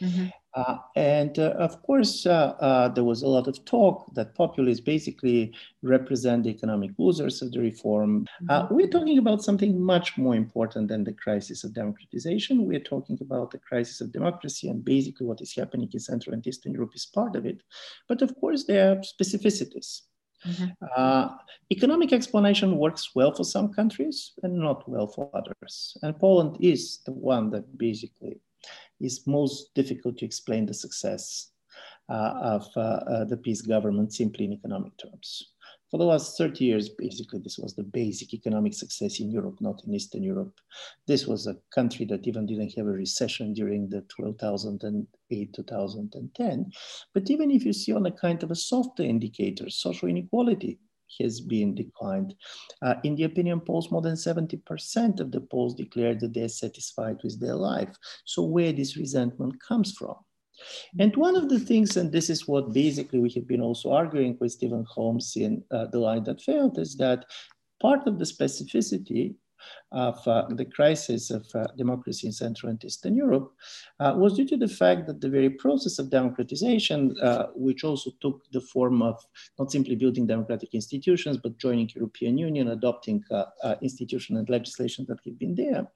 Mm-hmm. 0.00 0.26
Uh, 0.54 0.76
and 0.96 1.38
uh, 1.38 1.54
of 1.58 1.82
course, 1.82 2.26
uh, 2.26 2.54
uh, 2.60 2.88
there 2.88 3.04
was 3.04 3.22
a 3.22 3.26
lot 3.26 3.48
of 3.48 3.64
talk 3.64 4.12
that 4.14 4.34
populists 4.34 4.80
basically 4.80 5.52
represent 5.82 6.44
the 6.44 6.50
economic 6.50 6.90
losers 6.98 7.40
of 7.40 7.52
the 7.52 7.60
reform. 7.60 8.26
Uh, 8.50 8.62
mm-hmm. 8.62 8.74
we're 8.74 8.88
talking 8.88 9.18
about 9.18 9.42
something 9.42 9.80
much 9.80 10.18
more 10.18 10.34
important 10.34 10.88
than 10.88 11.04
the 11.04 11.12
crisis 11.12 11.64
of 11.64 11.72
democratization. 11.72 12.66
We're 12.66 12.80
talking 12.80 13.18
about 13.20 13.50
the 13.50 13.58
crisis 13.58 14.00
of 14.02 14.12
democracy, 14.12 14.68
and 14.68 14.84
basically 14.84 15.26
what 15.26 15.40
is 15.40 15.54
happening 15.54 15.88
in 15.92 16.00
Central 16.00 16.34
and 16.34 16.46
Eastern 16.46 16.72
Europe 16.72 16.92
is 16.94 17.06
part 17.06 17.34
of 17.34 17.46
it. 17.46 17.62
But 18.08 18.20
of 18.20 18.38
course, 18.38 18.64
there 18.64 18.92
are 18.92 18.96
specificities. 18.96 20.02
Mm-hmm. 20.46 20.84
Uh, 20.96 21.28
economic 21.70 22.12
explanation 22.12 22.76
works 22.76 23.14
well 23.14 23.32
for 23.32 23.44
some 23.44 23.72
countries 23.72 24.32
and 24.42 24.58
not 24.58 24.86
well 24.88 25.06
for 25.06 25.30
others. 25.34 25.96
And 26.02 26.18
Poland 26.18 26.56
is 26.60 26.98
the 27.06 27.12
one 27.12 27.50
that 27.50 27.78
basically 27.78 28.40
is 29.00 29.26
most 29.26 29.74
difficult 29.74 30.18
to 30.18 30.24
explain 30.24 30.66
the 30.66 30.74
success 30.74 31.52
uh, 32.08 32.34
of 32.42 32.66
uh, 32.76 32.80
uh, 32.80 33.24
the 33.24 33.36
PiS 33.36 33.62
government 33.62 34.12
simply 34.12 34.44
in 34.44 34.52
economic 34.52 34.92
terms. 34.98 35.52
For 35.90 35.98
the 35.98 36.04
last 36.04 36.38
30 36.38 36.64
years, 36.64 36.88
basically, 36.88 37.40
this 37.40 37.58
was 37.58 37.74
the 37.74 37.82
basic 37.82 38.32
economic 38.32 38.72
success 38.72 39.20
in 39.20 39.30
Europe, 39.30 39.60
not 39.60 39.82
in 39.86 39.94
Eastern 39.94 40.22
Europe. 40.22 40.58
This 41.06 41.26
was 41.26 41.46
a 41.46 41.58
country 41.74 42.06
that 42.06 42.26
even 42.26 42.46
didn't 42.46 42.74
have 42.76 42.86
a 42.86 42.90
recession 42.90 43.52
during 43.52 43.90
the 43.90 44.02
2008, 44.16 45.52
2010. 45.52 46.72
But 47.12 47.30
even 47.30 47.50
if 47.50 47.64
you 47.64 47.74
see 47.74 47.92
on 47.92 48.06
a 48.06 48.10
kind 48.10 48.42
of 48.42 48.50
a 48.50 48.56
softer 48.56 49.02
indicator, 49.02 49.68
social 49.68 50.08
inequality 50.08 50.78
has 51.20 51.40
been 51.40 51.74
declined. 51.74 52.34
Uh, 52.82 52.94
in 53.04 53.14
the 53.14 53.24
opinion 53.24 53.60
polls, 53.60 53.90
more 53.90 54.02
than 54.02 54.14
70% 54.14 55.20
of 55.20 55.30
the 55.30 55.40
polls 55.40 55.74
declared 55.74 56.20
that 56.20 56.34
they're 56.34 56.48
satisfied 56.48 57.18
with 57.22 57.40
their 57.40 57.54
life. 57.54 57.96
So 58.24 58.42
where 58.42 58.72
this 58.72 58.96
resentment 58.96 59.60
comes 59.60 59.92
from? 59.92 60.16
And 60.98 61.16
one 61.16 61.36
of 61.36 61.48
the 61.48 61.58
things, 61.58 61.96
and 61.96 62.12
this 62.12 62.30
is 62.30 62.46
what 62.46 62.72
basically 62.72 63.18
we 63.18 63.30
have 63.30 63.48
been 63.48 63.62
also 63.62 63.90
arguing 63.90 64.36
with 64.40 64.52
Stephen 64.52 64.84
Holmes 64.88 65.34
in 65.36 65.62
uh, 65.70 65.86
The 65.86 65.98
Light 65.98 66.24
That 66.24 66.40
Failed, 66.40 66.78
is 66.78 66.96
that 66.96 67.24
part 67.80 68.06
of 68.06 68.18
the 68.18 68.24
specificity 68.24 69.34
of 69.92 70.26
uh, 70.26 70.46
the 70.50 70.64
crisis 70.64 71.30
of 71.30 71.46
uh, 71.54 71.66
democracy 71.76 72.26
in 72.26 72.32
Central 72.32 72.70
and 72.70 72.82
Eastern 72.84 73.14
Europe 73.14 73.52
uh, 74.00 74.14
was 74.16 74.34
due 74.34 74.46
to 74.48 74.56
the 74.56 74.68
fact 74.68 75.06
that 75.06 75.20
the 75.20 75.28
very 75.28 75.50
process 75.50 75.98
of 75.98 76.10
democratization, 76.10 77.14
uh, 77.22 77.46
which 77.54 77.84
also 77.84 78.10
took 78.20 78.42
the 78.52 78.60
form 78.60 79.02
of 79.02 79.22
not 79.58 79.70
simply 79.70 79.94
building 79.94 80.26
democratic 80.26 80.74
institutions, 80.74 81.36
but 81.36 81.58
joining 81.58 81.90
European 81.94 82.38
Union, 82.38 82.68
adopting 82.68 83.22
uh, 83.30 83.44
institution 83.82 84.36
and 84.36 84.48
legislation 84.48 85.04
that 85.08 85.18
had 85.24 85.38
been 85.38 85.54
there, 85.54 85.86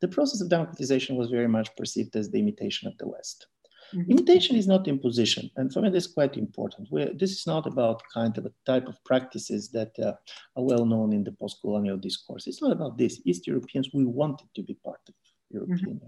the 0.00 0.08
process 0.08 0.40
of 0.40 0.48
democratization 0.48 1.16
was 1.16 1.30
very 1.30 1.48
much 1.48 1.74
perceived 1.76 2.14
as 2.16 2.30
the 2.30 2.38
imitation 2.38 2.86
of 2.86 2.96
the 2.98 3.08
West. 3.08 3.46
Mm-hmm. 3.94 4.10
Imitation 4.10 4.56
is 4.56 4.66
not 4.66 4.86
imposition, 4.86 5.50
and 5.56 5.72
for 5.72 5.80
me, 5.80 5.88
this 5.88 6.06
is 6.06 6.12
quite 6.12 6.36
important. 6.36 6.88
We're, 6.90 7.12
this 7.14 7.32
is 7.32 7.46
not 7.46 7.66
about 7.66 8.02
kind 8.12 8.36
of 8.36 8.44
a 8.46 8.52
type 8.66 8.86
of 8.86 9.02
practices 9.04 9.70
that 9.70 9.98
uh, 9.98 10.12
are 10.56 10.64
well 10.64 10.84
known 10.84 11.12
in 11.12 11.24
the 11.24 11.32
post-colonial 11.32 11.96
discourse. 11.96 12.46
It's 12.46 12.60
not 12.60 12.72
about 12.72 12.98
this. 12.98 13.20
East 13.24 13.46
Europeans, 13.46 13.88
we 13.94 14.04
wanted 14.04 14.48
to 14.56 14.62
be 14.62 14.74
part 14.74 15.00
of 15.08 15.14
European. 15.50 15.96
Mm-hmm. 15.96 16.06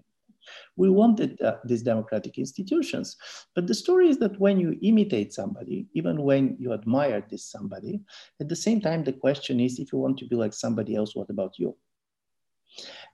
We 0.76 0.90
wanted 0.90 1.40
uh, 1.40 1.56
these 1.64 1.82
democratic 1.82 2.38
institutions, 2.38 3.16
but 3.54 3.66
the 3.66 3.74
story 3.74 4.08
is 4.08 4.18
that 4.18 4.38
when 4.40 4.58
you 4.58 4.78
imitate 4.82 5.32
somebody, 5.32 5.86
even 5.94 6.22
when 6.22 6.56
you 6.58 6.72
admire 6.72 7.24
this 7.30 7.44
somebody, 7.44 8.00
at 8.40 8.48
the 8.48 8.56
same 8.56 8.80
time, 8.80 9.04
the 9.04 9.12
question 9.12 9.60
is, 9.60 9.78
if 9.78 9.92
you 9.92 9.98
want 9.98 10.18
to 10.18 10.26
be 10.26 10.36
like 10.36 10.52
somebody 10.52 10.96
else, 10.96 11.14
what 11.14 11.30
about 11.30 11.58
you? 11.58 11.76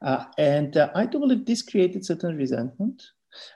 Uh, 0.02 0.24
and 0.38 0.76
uh, 0.76 0.90
I 0.94 1.06
do 1.06 1.18
believe 1.18 1.46
this 1.46 1.62
created 1.62 2.04
certain 2.04 2.36
resentment 2.36 3.02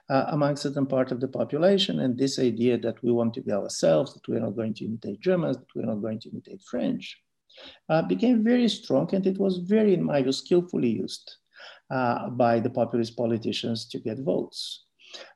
uh, 0.09 0.25
among 0.29 0.57
certain 0.57 0.87
part 0.87 1.13
of 1.13 1.21
the 1.21 1.29
population. 1.29 2.01
And 2.01 2.17
this 2.17 2.39
idea 2.39 2.79
that 2.79 3.03
we 3.03 3.11
want 3.13 3.35
to 3.35 3.43
be 3.43 3.53
ourselves, 3.53 4.15
that 4.15 4.27
we're 4.29 4.41
not 4.41 4.57
going 4.57 4.75
to 4.75 4.85
imitate 4.85 5.21
Germans, 5.21 5.57
that 5.57 5.75
we're 5.75 5.87
not 5.87 6.03
going 6.03 6.21
to 6.21 6.31
imitate 6.31 6.63
French, 6.63 7.19
uh, 7.89 8.03
became 8.03 8.45
very 8.45 8.69
strong. 8.69 9.13
And 9.15 9.27
it 9.27 9.39
was 9.39 9.59
very, 9.59 9.95
in 9.95 10.05
my 10.05 10.23
view, 10.23 10.33
skillfully 10.33 10.91
used 10.91 11.37
uh, 11.91 12.31
by 12.31 12.61
the 12.61 12.71
populist 12.71 13.17
politicians 13.17 13.87
to 13.89 13.99
get 13.99 14.19
votes. 14.21 14.85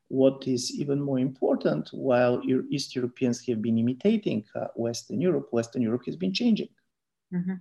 What 0.09 0.46
is 0.46 0.72
even 0.78 1.00
more 1.00 1.18
important, 1.18 1.88
while 1.92 2.40
East 2.70 2.94
Europeans 2.94 3.44
have 3.48 3.62
been 3.62 3.78
imitating 3.78 4.44
uh, 4.54 4.66
Western 4.76 5.20
Europe, 5.20 5.48
Western 5.50 5.83
Europe 5.83 6.02
has 6.07 6.16
been 6.16 6.33
changing. 6.33 6.68
Mm-hmm. 7.35 7.54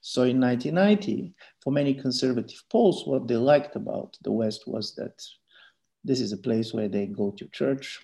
So 0.00 0.22
in 0.22 0.40
1990, 0.40 1.34
for 1.62 1.72
many 1.72 1.94
conservative 1.94 2.62
Poles, 2.70 3.06
what 3.06 3.28
they 3.28 3.36
liked 3.36 3.76
about 3.76 4.16
the 4.22 4.32
West 4.32 4.66
was 4.66 4.94
that 4.94 5.22
this 6.04 6.20
is 6.20 6.32
a 6.32 6.36
place 6.38 6.72
where 6.72 6.88
they 6.88 7.06
go 7.06 7.30
to 7.32 7.48
church, 7.48 8.00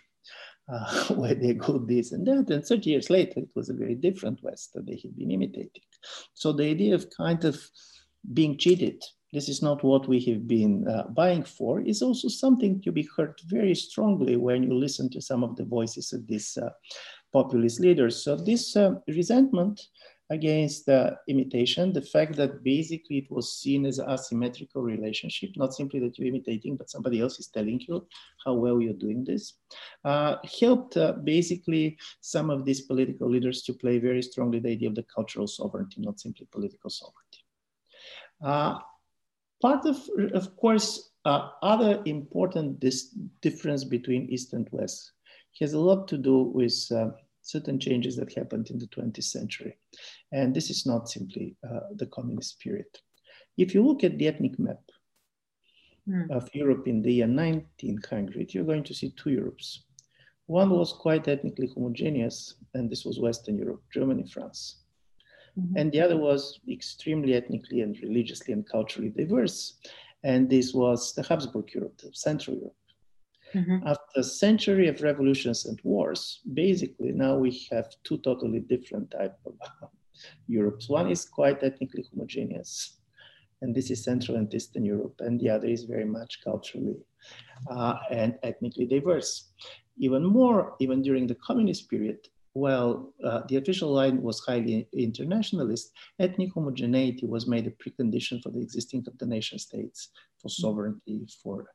uh, 0.73 1.05
where 1.15 1.35
they 1.35 1.55
go 1.55 1.79
this 1.79 2.13
and 2.13 2.27
that. 2.27 2.51
And 2.51 2.65
30 2.65 2.91
years 2.91 3.11
later, 3.11 3.41
it 3.41 3.49
was 3.55 3.69
a 3.69 3.75
very 3.75 3.95
different 3.95 4.43
West 4.43 4.73
that 4.75 4.87
they 4.87 5.01
had 5.03 5.17
been 5.17 5.31
imitating. 5.31 5.83
So 6.35 6.53
the 6.53 6.65
idea 6.65 6.95
of 6.95 7.11
kind 7.17 7.45
of 7.45 7.61
being 8.33 8.59
cheated, 8.59 9.03
this 9.33 9.49
is 9.49 9.63
not 9.63 9.85
what 9.85 10.09
we 10.09 10.21
have 10.25 10.47
been 10.47 10.87
uh, 10.89 11.05
buying 11.09 11.43
for, 11.43 11.81
is 11.81 12.03
also 12.03 12.29
something 12.29 12.81
to 12.83 12.93
be 12.93 13.09
heard 13.17 13.39
very 13.47 13.75
strongly 13.75 14.37
when 14.37 14.63
you 14.63 14.75
listen 14.75 15.11
to 15.11 15.21
some 15.21 15.45
of 15.45 15.57
the 15.57 15.65
voices 15.65 16.13
of 16.13 16.27
these 16.27 16.57
uh, 16.57 16.71
populist 17.33 17.81
leaders. 17.81 18.25
So 18.25 18.37
this 18.37 18.77
uh, 18.77 18.93
resentment 19.07 19.81
against 20.31 20.87
the 20.87 21.17
imitation, 21.29 21.93
the 21.93 22.03
fact 22.03 22.37
that 22.37 22.63
basically 22.63 23.19
it 23.19 23.31
was 23.31 23.59
seen 23.59 23.87
as 23.87 23.99
an 23.99 24.11
asymmetrical 24.11 24.83
relationship, 24.83 25.51
not 25.57 25.73
simply 25.75 26.01
that 26.01 26.19
you're 26.19 26.29
imitating, 26.29 26.77
but 26.77 26.91
somebody 26.91 27.21
else 27.21 27.39
is 27.39 27.47
telling 27.49 27.81
you 27.89 28.07
how 28.45 28.53
well 28.53 28.81
you're 28.81 28.93
doing 28.93 29.25
this, 29.25 29.55
uh, 30.05 30.37
helped 30.61 30.97
uh, 30.97 31.13
basically 31.25 31.97
some 32.21 32.51
of 32.51 32.65
these 32.65 32.83
political 32.83 33.29
leaders 33.29 33.63
to 33.63 33.73
play 33.73 33.99
very 33.99 34.23
strongly 34.23 34.59
the 34.59 34.71
idea 34.71 34.89
of 34.89 34.95
the 34.95 35.07
cultural 35.15 35.47
sovereignty, 35.47 36.01
not 36.01 36.21
simply 36.21 36.47
political 36.53 36.91
sovereignty. 36.91 37.45
Uh, 38.45 38.79
part 39.63 39.87
of, 39.87 39.97
of 40.35 40.55
course, 40.57 41.11
uh, 41.25 41.51
other 41.63 42.03
important 42.05 42.83
difference 43.41 43.85
between 43.85 44.29
East 44.31 44.53
and 44.53 44.69
West 44.73 45.13
has 45.61 45.73
a 45.73 45.79
lot 45.79 46.07
to 46.09 46.17
do 46.17 46.43
with 46.43 46.87
uh, 46.95 47.09
certain 47.49 47.81
changes 47.81 48.15
that 48.17 48.35
happened 48.35 48.69
in 48.69 48.79
the 48.79 48.87
20th 48.89 49.25
century. 49.25 49.79
And 50.33 50.55
this 50.55 50.69
is 50.69 50.85
not 50.85 51.09
simply 51.09 51.57
uh, 51.65 51.89
the 51.95 52.07
communist 52.07 52.61
period. 52.61 52.91
If 53.57 53.75
you 53.75 53.83
look 53.83 54.05
at 54.05 54.19
the 54.19 54.29
ethnic 54.29 54.59
map 54.59 54.83
mm. 56.07 56.31
of 56.31 56.49
Europe 56.55 56.87
in 56.87 57.01
the 57.01 57.13
year 57.13 57.27
1900, 57.27 58.53
you're 58.53 58.65
going 58.65 58.85
to 58.85 58.95
see 58.95 59.15
two 59.17 59.31
Europes. 59.31 59.85
One 60.47 60.71
was 60.71 60.93
quite 60.93 61.27
ethnically 61.27 61.71
homogeneous, 61.75 62.55
and 62.75 62.91
this 62.91 63.05
was 63.07 63.19
Western 63.19 63.57
Europe, 63.57 63.83
Germany, 63.93 64.27
France. 64.31 64.83
Mm-hmm. 65.59 65.77
And 65.79 65.93
the 65.93 66.01
other 66.03 66.19
was 66.19 66.61
extremely 66.71 67.35
ethnically 67.35 67.81
and 67.81 67.97
religiously 68.03 68.53
and 68.53 68.69
culturally 68.69 69.09
diverse. 69.09 69.79
And 70.23 70.51
this 70.51 70.75
was 70.75 71.15
the 71.15 71.23
Habsburg 71.23 71.73
Europe, 71.75 71.97
the 71.99 72.11
Central 72.13 72.57
Europe. 72.57 72.77
Mm-hmm. 73.55 73.87
After 73.87 74.21
a 74.21 74.23
century 74.23 74.89
of 74.89 75.03
revolutions 75.03 75.67
and 75.67 75.79
wars, 75.83 76.41
basically 76.53 77.13
now 77.13 77.37
we 77.37 77.67
have 77.73 77.87
two 78.05 78.19
totally 78.19 78.61
different 78.61 79.11
type 79.11 79.37
of 79.47 79.55
Europe. 80.47 80.83
One 80.89 81.11
is 81.11 81.25
quite 81.25 81.63
ethnically 81.63 82.05
homogeneous, 82.11 82.99
and 83.63 83.75
this 83.75 83.91
is 83.91 84.05
Central 84.05 84.37
and 84.37 84.53
Eastern 84.53 84.85
Europe, 84.85 85.17
and 85.21 85.41
the 85.41 85.51
other 85.51 85.69
is 85.69 85.85
very 85.85 86.05
much 86.05 86.41
culturally 86.45 86.97
uh, 87.71 87.97
and 88.11 88.39
ethnically 88.43 88.87
diverse. 88.87 89.53
Even 89.99 90.25
more, 90.25 90.75
even 90.81 91.03
during 91.03 91.27
the 91.27 91.35
communist 91.37 91.91
period, 91.91 92.19
while 92.53 93.13
uh, 93.25 93.43
the 93.49 93.57
official 93.57 93.93
line 93.93 94.23
was 94.23 94.41
highly 94.41 94.89
internationalist, 94.93 95.93
ethnic 96.19 96.53
homogeneity 96.53 97.27
was 97.27 97.47
made 97.47 97.67
a 97.67 97.71
precondition 97.71 98.43
for 98.43 98.51
the 98.51 98.61
existing 98.61 99.05
of 99.07 99.17
the 99.19 99.27
nation 99.27 99.59
states, 99.59 100.11
for 100.41 100.49
sovereignty, 100.49 101.27
for 101.43 101.67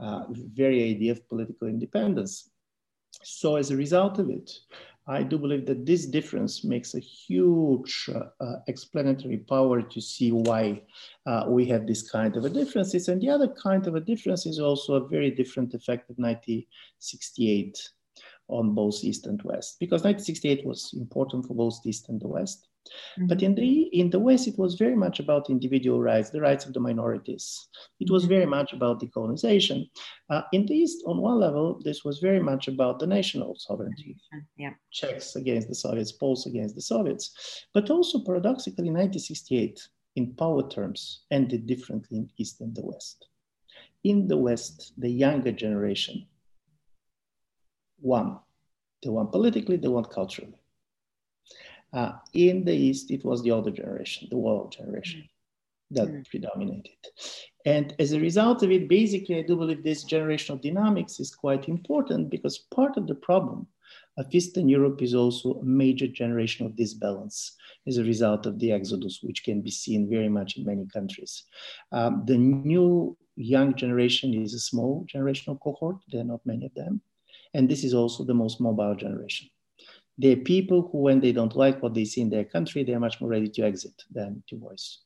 uh, 0.00 0.24
very 0.54 0.90
idea 0.90 1.12
of 1.12 1.28
political 1.28 1.68
independence. 1.68 2.50
So 3.22 3.56
as 3.56 3.70
a 3.70 3.76
result 3.76 4.18
of 4.18 4.30
it, 4.30 4.50
I 5.06 5.24
do 5.24 5.36
believe 5.36 5.66
that 5.66 5.84
this 5.84 6.06
difference 6.06 6.62
makes 6.62 6.94
a 6.94 7.00
huge 7.00 8.08
uh, 8.14 8.26
uh, 8.40 8.56
explanatory 8.68 9.38
power 9.38 9.82
to 9.82 10.00
see 10.00 10.30
why 10.30 10.82
uh, 11.26 11.44
we 11.48 11.66
have 11.66 11.86
this 11.86 12.08
kind 12.08 12.36
of 12.36 12.44
a 12.44 12.50
differences. 12.50 13.08
And 13.08 13.20
the 13.20 13.28
other 13.28 13.48
kind 13.48 13.86
of 13.88 13.96
a 13.96 14.00
difference 14.00 14.46
is 14.46 14.60
also 14.60 14.94
a 14.94 15.08
very 15.08 15.30
different 15.30 15.74
effect 15.74 16.08
of 16.08 16.18
1968 16.18 17.90
on 18.52 18.74
both 18.74 19.02
East 19.02 19.26
and 19.26 19.42
West, 19.42 19.78
because 19.80 20.04
1968 20.04 20.66
was 20.66 20.92
important 20.94 21.46
for 21.46 21.54
both 21.54 21.80
East 21.86 22.08
and 22.08 22.20
the 22.20 22.28
West. 22.28 22.68
Mm-hmm. 22.88 23.26
But 23.26 23.42
in 23.42 23.54
the 23.54 23.82
in 24.00 24.10
the 24.10 24.18
West, 24.18 24.48
it 24.48 24.58
was 24.58 24.74
very 24.74 24.96
much 24.96 25.20
about 25.20 25.50
individual 25.50 26.00
rights, 26.00 26.30
the 26.30 26.40
rights 26.40 26.66
of 26.66 26.72
the 26.72 26.80
minorities. 26.80 27.68
It 28.00 28.10
was 28.10 28.24
very 28.24 28.46
much 28.46 28.72
about 28.72 29.00
decolonization. 29.00 29.88
Uh, 30.28 30.42
in 30.52 30.66
the 30.66 30.74
East, 30.74 31.04
on 31.06 31.18
one 31.18 31.38
level, 31.38 31.80
this 31.84 32.04
was 32.04 32.18
very 32.18 32.40
much 32.40 32.68
about 32.68 32.98
the 32.98 33.06
national 33.06 33.54
sovereignty. 33.56 34.16
Yeah. 34.56 34.74
Czechs 34.90 35.36
against 35.36 35.68
the 35.68 35.74
Soviets, 35.74 36.12
Poles 36.12 36.46
against 36.46 36.74
the 36.74 36.82
Soviets. 36.82 37.64
But 37.72 37.90
also, 37.90 38.24
paradoxically, 38.24 38.90
1968, 38.90 39.88
in 40.16 40.34
power 40.34 40.68
terms, 40.68 41.22
ended 41.30 41.66
differently 41.66 42.18
in 42.18 42.30
East 42.36 42.60
and 42.60 42.74
the 42.74 42.84
West. 42.84 43.28
In 44.04 44.26
the 44.26 44.36
West, 44.36 44.92
the 44.98 45.08
younger 45.08 45.52
generation 45.52 46.26
won. 48.02 48.38
They 49.02 49.10
won 49.10 49.28
politically, 49.28 49.76
they 49.76 49.88
won 49.88 50.04
culturally. 50.04 50.54
Uh, 51.92 52.12
in 52.32 52.64
the 52.64 52.74
East, 52.74 53.10
it 53.10 53.24
was 53.24 53.42
the 53.42 53.50
older 53.50 53.70
generation, 53.70 54.28
the 54.30 54.38
world 54.38 54.72
generation, 54.72 55.28
that 55.90 56.08
mm. 56.08 56.26
predominated. 56.28 56.92
And 57.66 57.94
as 57.98 58.12
a 58.12 58.20
result 58.20 58.62
of 58.62 58.70
it, 58.70 58.88
basically, 58.88 59.38
I 59.38 59.42
do 59.42 59.56
believe 59.56 59.82
this 59.82 60.04
generational 60.04 60.60
dynamics 60.60 61.20
is 61.20 61.34
quite 61.34 61.68
important 61.68 62.30
because 62.30 62.66
part 62.74 62.96
of 62.96 63.06
the 63.06 63.14
problem 63.14 63.66
of 64.16 64.26
Eastern 64.30 64.68
Europe 64.68 65.02
is 65.02 65.14
also 65.14 65.54
a 65.54 65.64
major 65.64 66.06
generational 66.06 66.74
disbalance 66.74 67.52
as 67.86 67.98
a 67.98 68.04
result 68.04 68.46
of 68.46 68.58
the 68.58 68.72
exodus, 68.72 69.20
which 69.22 69.44
can 69.44 69.60
be 69.60 69.70
seen 69.70 70.08
very 70.08 70.28
much 70.28 70.56
in 70.56 70.64
many 70.64 70.86
countries. 70.86 71.44
Um, 71.92 72.22
the 72.26 72.36
new 72.36 73.16
young 73.36 73.74
generation 73.74 74.34
is 74.34 74.54
a 74.54 74.60
small 74.60 75.06
generational 75.12 75.58
cohort, 75.60 75.96
there 76.10 76.20
are 76.20 76.24
not 76.24 76.44
many 76.44 76.66
of 76.66 76.74
them. 76.74 77.00
And 77.54 77.68
this 77.68 77.84
is 77.84 77.94
also 77.94 78.24
the 78.24 78.34
most 78.34 78.60
mobile 78.60 78.94
generation. 78.94 79.48
There 80.18 80.32
are 80.32 80.40
people 80.40 80.88
who, 80.90 80.98
when 80.98 81.20
they 81.20 81.32
don't 81.32 81.56
like 81.56 81.82
what 81.82 81.94
they 81.94 82.04
see 82.04 82.20
in 82.20 82.30
their 82.30 82.44
country, 82.44 82.84
they're 82.84 83.00
much 83.00 83.20
more 83.20 83.30
ready 83.30 83.48
to 83.48 83.62
exit 83.62 84.02
than 84.10 84.42
to 84.48 84.58
voice. 84.58 84.98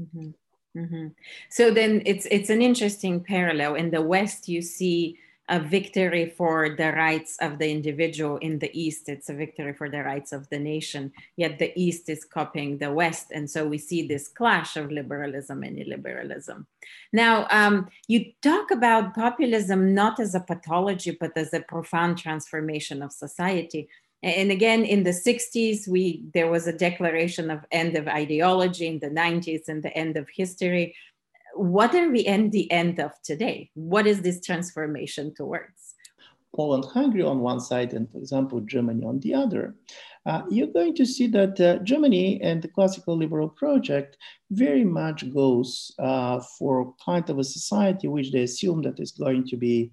Mm-hmm. 0.00 0.30
Mm-hmm. 0.76 1.08
So 1.50 1.70
then 1.70 2.02
it's 2.06 2.26
it's 2.30 2.50
an 2.50 2.62
interesting 2.62 3.24
parallel. 3.24 3.74
In 3.74 3.90
the 3.90 4.02
West, 4.02 4.48
you 4.48 4.62
see 4.62 5.18
a 5.48 5.58
victory 5.58 6.28
for 6.28 6.76
the 6.76 6.92
rights 6.92 7.36
of 7.40 7.58
the 7.58 7.70
individual. 7.70 8.36
In 8.38 8.58
the 8.58 8.70
East, 8.78 9.08
it's 9.08 9.30
a 9.30 9.34
victory 9.34 9.72
for 9.72 9.88
the 9.88 10.02
rights 10.02 10.32
of 10.32 10.48
the 10.50 10.58
nation. 10.58 11.12
Yet 11.36 11.58
the 11.58 11.72
East 11.74 12.08
is 12.08 12.24
copying 12.24 12.78
the 12.78 12.92
West. 12.92 13.32
And 13.32 13.50
so 13.50 13.66
we 13.66 13.78
see 13.78 14.06
this 14.06 14.28
clash 14.28 14.76
of 14.76 14.90
liberalism 14.90 15.62
and 15.62 15.78
illiberalism. 15.78 16.66
Now, 17.12 17.46
um, 17.50 17.88
you 18.08 18.32
talk 18.42 18.70
about 18.70 19.14
populism 19.14 19.94
not 19.94 20.20
as 20.20 20.34
a 20.34 20.40
pathology, 20.40 21.16
but 21.18 21.32
as 21.36 21.54
a 21.54 21.60
profound 21.60 22.18
transformation 22.18 23.02
of 23.02 23.12
society. 23.12 23.88
And 24.22 24.50
again, 24.50 24.84
in 24.84 25.04
the 25.04 25.10
60s, 25.10 25.86
we 25.86 26.24
there 26.34 26.50
was 26.50 26.66
a 26.66 26.72
declaration 26.72 27.50
of 27.50 27.64
end 27.70 27.96
of 27.96 28.08
ideology. 28.08 28.88
In 28.88 28.98
the 28.98 29.10
90s, 29.10 29.68
and 29.68 29.82
the 29.82 29.96
end 29.96 30.16
of 30.16 30.28
history 30.34 30.94
what 31.54 31.94
are 31.94 32.10
we 32.10 32.20
in 32.20 32.50
the 32.50 32.70
end 32.70 33.00
of 33.00 33.12
today? 33.22 33.70
What 33.74 34.06
is 34.06 34.22
this 34.22 34.40
transformation 34.40 35.34
towards? 35.34 35.94
Poland, 36.54 36.86
Hungary 36.86 37.22
on 37.22 37.40
one 37.40 37.60
side, 37.60 37.92
and 37.92 38.10
for 38.10 38.18
example, 38.18 38.60
Germany 38.60 39.04
on 39.04 39.20
the 39.20 39.34
other, 39.34 39.74
uh, 40.26 40.42
you're 40.50 40.66
going 40.78 40.94
to 40.94 41.06
see 41.06 41.26
that 41.28 41.60
uh, 41.60 41.76
Germany 41.84 42.40
and 42.42 42.60
the 42.60 42.68
classical 42.68 43.16
liberal 43.16 43.48
project 43.48 44.16
very 44.50 44.84
much 44.84 45.30
goes 45.32 45.92
uh, 45.98 46.40
for 46.58 46.94
kind 47.04 47.28
of 47.30 47.38
a 47.38 47.44
society 47.44 48.08
which 48.08 48.32
they 48.32 48.42
assume 48.42 48.82
that 48.82 48.98
is 48.98 49.12
going 49.12 49.46
to 49.46 49.56
be 49.56 49.90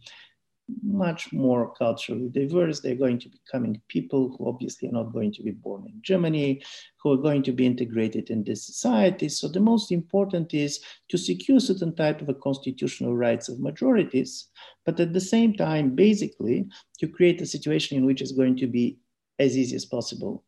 much 0.83 1.31
more 1.31 1.73
culturally 1.75 2.29
diverse. 2.29 2.79
They're 2.79 2.95
going 2.95 3.19
to 3.19 3.29
be 3.29 3.39
coming 3.51 3.81
people 3.87 4.35
who 4.35 4.47
obviously 4.47 4.89
are 4.89 4.93
not 4.93 5.13
going 5.13 5.31
to 5.33 5.43
be 5.43 5.51
born 5.51 5.85
in 5.87 6.01
Germany, 6.01 6.63
who 7.01 7.11
are 7.13 7.21
going 7.21 7.43
to 7.43 7.51
be 7.51 7.65
integrated 7.65 8.29
in 8.29 8.43
this 8.43 8.65
society. 8.65 9.29
So 9.29 9.47
the 9.47 9.59
most 9.59 9.91
important 9.91 10.53
is 10.53 10.79
to 11.09 11.17
secure 11.17 11.59
certain 11.59 11.95
type 11.95 12.21
of 12.21 12.39
constitutional 12.39 13.15
rights 13.15 13.49
of 13.49 13.59
majorities, 13.59 14.47
but 14.85 14.99
at 14.99 15.13
the 15.13 15.21
same 15.21 15.53
time, 15.53 15.95
basically, 15.95 16.67
to 16.99 17.07
create 17.07 17.41
a 17.41 17.45
situation 17.45 17.97
in 17.97 18.05
which 18.05 18.21
it's 18.21 18.31
going 18.31 18.57
to 18.57 18.67
be 18.67 18.97
as 19.37 19.57
easy 19.57 19.75
as 19.75 19.85
possible 19.85 20.43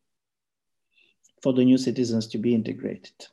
for 1.42 1.52
the 1.52 1.64
new 1.64 1.78
citizens 1.78 2.26
to 2.26 2.38
be 2.38 2.54
integrated. 2.54 3.26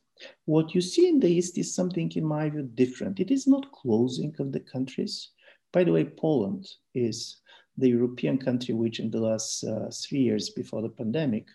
What 0.46 0.76
you 0.76 0.82
see 0.82 1.10
in 1.10 1.20
the 1.20 1.28
East 1.28 1.58
is 1.58 1.74
something, 1.74 2.12
in 2.16 2.26
my 2.26 2.50
view, 2.50 2.70
different. 2.76 3.20
It 3.20 3.32
is 3.32 3.48
not 3.48 3.72
closing 3.72 4.36
of 4.40 4.52
the 4.52 4.60
countries. 4.60 5.30
By 5.76 5.84
the 5.84 5.92
way, 5.92 6.06
Poland 6.06 6.66
is 6.94 7.42
the 7.78 7.90
European 7.90 8.38
country 8.38 8.74
which, 8.74 9.02
in 9.02 9.12
the 9.12 9.20
last 9.20 9.62
uh, 9.66 9.90
three 9.92 10.20
years 10.20 10.50
before 10.52 10.82
the 10.82 10.96
pandemic, 11.02 11.48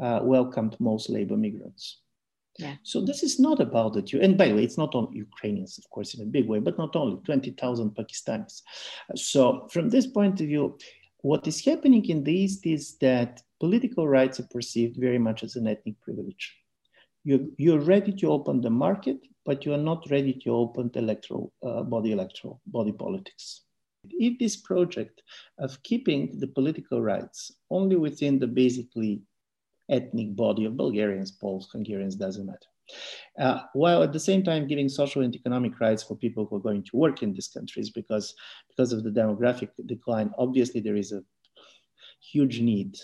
uh, 0.00 0.20
welcomed 0.22 0.76
most 0.78 1.10
labor 1.10 1.36
migrants. 1.36 2.00
Yeah. 2.56 2.76
So 2.84 3.04
this 3.04 3.24
is 3.24 3.40
not 3.40 3.58
about 3.58 3.94
that 3.94 4.12
you, 4.12 4.20
and 4.20 4.38
by 4.38 4.46
the 4.46 4.54
way, 4.54 4.62
it's 4.62 4.78
not 4.78 4.94
only 4.94 5.18
Ukrainians, 5.18 5.76
of 5.76 5.90
course, 5.90 6.14
in 6.14 6.22
a 6.22 6.34
big 6.36 6.46
way, 6.46 6.60
but 6.60 6.78
not 6.78 6.94
only 6.94 7.16
20,000 7.24 7.90
Pakistanis. 7.90 8.62
So 9.16 9.66
from 9.72 9.88
this 9.88 10.06
point 10.06 10.40
of 10.40 10.46
view, 10.46 10.78
what 11.22 11.48
is 11.48 11.64
happening 11.64 12.04
in 12.08 12.22
the 12.22 12.32
East 12.32 12.64
is 12.64 12.96
that 12.98 13.42
political 13.58 14.06
rights 14.06 14.38
are 14.38 14.48
perceived 14.52 14.96
very 15.00 15.18
much 15.18 15.42
as 15.42 15.56
an 15.56 15.66
ethnic 15.66 16.00
privilege 16.00 16.54
you're, 17.24 17.40
you're 17.56 17.80
ready 17.80 18.12
to 18.12 18.30
open 18.30 18.60
the 18.60 18.70
market, 18.70 19.16
but 19.44 19.64
you 19.64 19.74
are 19.74 19.84
not 19.90 20.08
ready 20.10 20.32
to 20.32 20.50
open 20.50 20.90
the 20.92 21.00
electoral 21.00 21.52
uh, 21.66 21.82
body 21.82 22.12
electoral 22.12 22.60
body 22.66 22.92
politics. 22.92 23.62
If 24.10 24.38
this 24.38 24.56
project 24.56 25.22
of 25.58 25.82
keeping 25.82 26.38
the 26.38 26.48
political 26.48 27.00
rights 27.00 27.52
only 27.70 27.96
within 27.96 28.38
the 28.38 28.46
basically 28.46 29.22
ethnic 29.88 30.34
body 30.36 30.64
of 30.64 30.76
Bulgarians, 30.76 31.32
Poles, 31.32 31.68
Hungarians, 31.72 32.16
doesn't 32.16 32.46
matter. 32.46 32.68
Uh, 33.38 33.60
while 33.72 34.02
at 34.02 34.12
the 34.12 34.20
same 34.20 34.42
time 34.42 34.66
giving 34.66 34.88
social 34.88 35.22
and 35.22 35.34
economic 35.34 35.80
rights 35.80 36.02
for 36.02 36.16
people 36.16 36.44
who 36.44 36.56
are 36.56 36.60
going 36.60 36.82
to 36.82 36.96
work 36.96 37.22
in 37.22 37.32
these 37.32 37.48
countries 37.48 37.90
because, 37.90 38.34
because 38.68 38.92
of 38.92 39.02
the 39.02 39.10
demographic 39.10 39.70
decline, 39.86 40.30
obviously 40.38 40.80
there 40.80 40.96
is 40.96 41.12
a 41.12 41.22
huge 42.20 42.60
need 42.60 42.96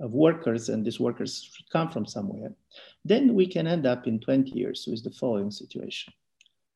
of 0.00 0.12
workers 0.12 0.68
and 0.68 0.84
these 0.84 1.00
workers 1.00 1.42
should 1.42 1.68
come 1.70 1.90
from 1.90 2.06
somewhere, 2.06 2.52
then 3.04 3.34
we 3.34 3.46
can 3.46 3.66
end 3.66 3.86
up 3.86 4.06
in 4.06 4.20
20 4.20 4.50
years 4.50 4.86
with 4.88 5.02
the 5.04 5.10
following 5.10 5.50
situation. 5.50 6.12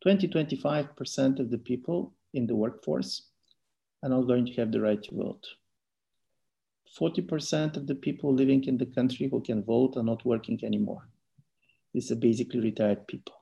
20, 0.02 0.28
25% 0.28 1.38
of 1.40 1.50
the 1.50 1.58
people 1.58 2.12
in 2.32 2.46
the 2.46 2.54
workforce 2.54 3.22
are 4.02 4.10
not 4.10 4.26
going 4.26 4.46
to 4.46 4.52
have 4.54 4.70
the 4.70 4.80
right 4.80 5.02
to 5.02 5.14
vote. 5.14 5.46
40% 6.98 7.76
of 7.76 7.86
the 7.86 7.94
people 7.94 8.32
living 8.32 8.64
in 8.64 8.78
the 8.78 8.86
country 8.86 9.28
who 9.28 9.40
can 9.40 9.64
vote 9.64 9.96
are 9.96 10.02
not 10.02 10.24
working 10.24 10.60
anymore. 10.62 11.08
These 11.92 12.12
are 12.12 12.16
basically 12.16 12.60
retired 12.60 13.06
people. 13.06 13.34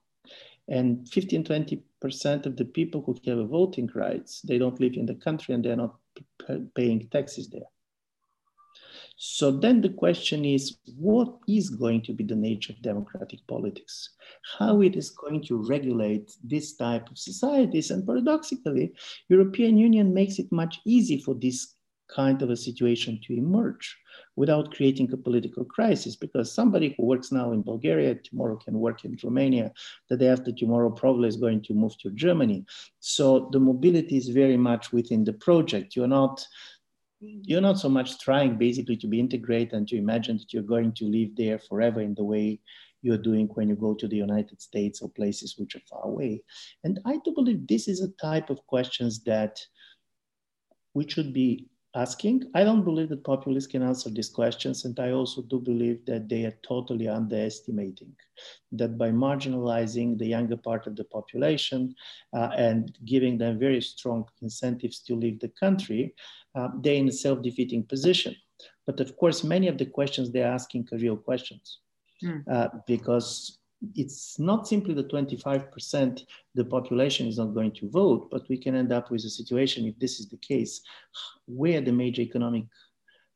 And 0.69 1.09
15, 1.09 1.45
20% 1.45 2.47
of 2.47 2.57
the 2.57 2.65
people 2.65 3.03
who 3.03 3.17
have 3.27 3.49
voting 3.49 3.91
rights, 3.95 4.41
they 4.43 4.59
don't 4.59 4.81
live 4.81 4.95
in 4.95 5.07
the 5.07 5.15
country 5.15 5.55
and 5.55 5.65
they're 5.65 5.77
not 5.77 5.97
paying 6.75 7.09
taxes 7.09 7.49
there. 7.49 7.69
So 9.25 9.53
then 9.53 9.81
the 9.81 9.89
question 9.89 10.45
is, 10.45 10.79
what 10.97 11.33
is 11.47 11.71
going 11.71 12.03
to 12.03 12.13
be 12.13 12.25
the 12.25 12.35
nature 12.35 12.73
of 12.73 12.83
democratic 12.83 13.47
politics? 13.47 14.11
How 14.59 14.81
it 14.81 14.97
is 14.97 15.11
going 15.11 15.45
to 15.45 15.65
regulate 15.65 16.33
this 16.43 16.75
type 16.75 17.09
of 17.09 17.17
societies? 17.17 17.93
And 17.93 18.05
paradoxically, 18.05 18.95
European 19.29 19.79
Union 19.79 20.13
makes 20.13 20.41
it 20.41 20.51
much 20.51 20.81
easier 20.85 21.21
for 21.21 21.37
this 21.37 21.77
kind 22.13 22.43
of 22.43 22.51
a 22.51 22.57
situation 22.57 23.21
to 23.25 23.35
emerge 23.35 23.97
without 24.37 24.75
creating 24.75 25.13
a 25.13 25.17
political 25.17 25.65
crisis 25.65 26.17
because 26.17 26.53
somebody 26.53 26.95
who 26.97 27.07
works 27.07 27.33
now 27.33 27.53
in 27.53 27.63
Bulgaria 27.63 28.15
tomorrow 28.17 28.57
can 28.57 28.79
work 28.79 29.05
in 29.05 29.17
Romania 29.23 29.73
the 30.09 30.17
day 30.17 30.29
after 30.29 30.53
tomorrow 30.53 30.91
probably 30.91 31.29
is 31.29 31.37
going 31.37 31.63
to 31.63 31.75
move 31.75 31.97
to 31.99 32.11
Germany 32.11 32.65
so 33.01 33.49
the 33.53 33.61
mobility 33.61 34.17
is 34.17 34.29
very 34.29 34.57
much 34.57 34.93
within 34.93 35.25
the 35.25 35.33
project 35.33 35.97
you're 35.97 36.17
not 36.23 36.47
you're 37.23 37.61
not 37.61 37.79
so 37.79 37.89
much 37.89 38.19
trying 38.19 38.57
basically 38.57 38.97
to 38.97 39.07
be 39.07 39.21
integrated 39.21 39.75
and 39.75 39.87
to 39.89 39.97
imagine 39.97 40.39
that 40.39 40.53
you're 40.53 40.63
going 40.63 40.93
to 40.93 41.05
live 41.05 41.31
there 41.37 41.59
forever 41.59 42.01
in 42.01 42.15
the 42.15 42.25
way 42.25 42.61
you're 43.03 43.19
doing 43.19 43.49
when 43.55 43.69
you 43.69 43.77
go 43.77 43.95
to 43.95 44.09
the 44.09 44.17
United 44.17 44.61
States 44.61 45.03
or 45.03 45.09
places 45.11 45.57
which 45.59 45.77
are 45.77 45.83
far 45.89 46.05
away. 46.05 46.43
And 46.85 47.01
I 47.05 47.19
do 47.25 47.33
believe 47.33 47.67
this 47.67 47.89
is 47.89 48.01
a 48.01 48.13
type 48.21 48.51
of 48.51 48.67
questions 48.67 49.23
that 49.25 49.61
we 50.95 51.09
should 51.09 51.33
be 51.33 51.69
asking. 51.95 52.51
I 52.55 52.65
don't 52.65 52.85
believe 52.85 53.09
that 53.11 53.25
populists 53.25 53.67
can 53.67 53.83
answer 53.83 54.11
these 54.11 54.31
questions, 54.31 54.85
and 54.85 54.99
I 54.99 55.13
also 55.13 55.43
do 55.43 55.61
believe 55.61 56.05
that 56.07 56.29
they 56.29 56.45
are 56.45 56.59
totally 56.63 57.09
underestimating 57.09 58.15
that 58.73 58.97
by 58.97 59.11
marginalizing 59.11 60.19
the 60.19 60.27
younger 60.27 60.57
part 60.57 60.87
of 60.87 60.97
the 60.97 61.05
population 61.05 61.95
uh, 62.33 62.51
and 62.57 62.97
giving 63.05 63.39
them 63.39 63.59
very 63.59 63.81
strong 63.81 64.27
incentives 64.41 65.01
to 65.01 65.15
leave 65.15 65.41
the 65.41 65.53
country, 65.61 66.15
uh, 66.55 66.69
they're 66.81 66.95
in 66.95 67.09
a 67.09 67.13
self-defeating 67.13 67.85
position. 67.85 68.35
But 68.87 69.01
of 69.01 69.17
course, 69.17 69.45
many 69.45 69.69
of 69.69 69.79
the 69.79 69.87
questions 69.87 70.31
they're 70.31 70.53
asking 70.53 70.89
are 70.93 70.99
real 70.99 71.17
questions 71.17 71.81
mm. 72.23 72.43
uh, 72.51 72.69
because 72.87 73.59
it's 73.95 74.39
not 74.39 74.67
simply 74.67 74.95
the 74.95 75.05
25% 75.05 76.23
the 76.55 76.65
population 76.65 77.27
is 77.27 77.39
not 77.39 77.55
going 77.55 77.73
to 77.73 77.91
vote, 77.91 78.29
but 78.31 78.49
we 78.49 78.57
can 78.57 78.75
end 78.75 78.93
up 78.93 79.11
with 79.11 79.25
a 79.25 79.31
situation, 79.31 79.87
if 79.87 79.99
this 79.99 80.21
is 80.21 80.29
the 80.29 80.37
case, 80.37 80.83
where 81.47 81.81
the 81.81 81.93
major 81.93 82.23
economic 82.23 82.65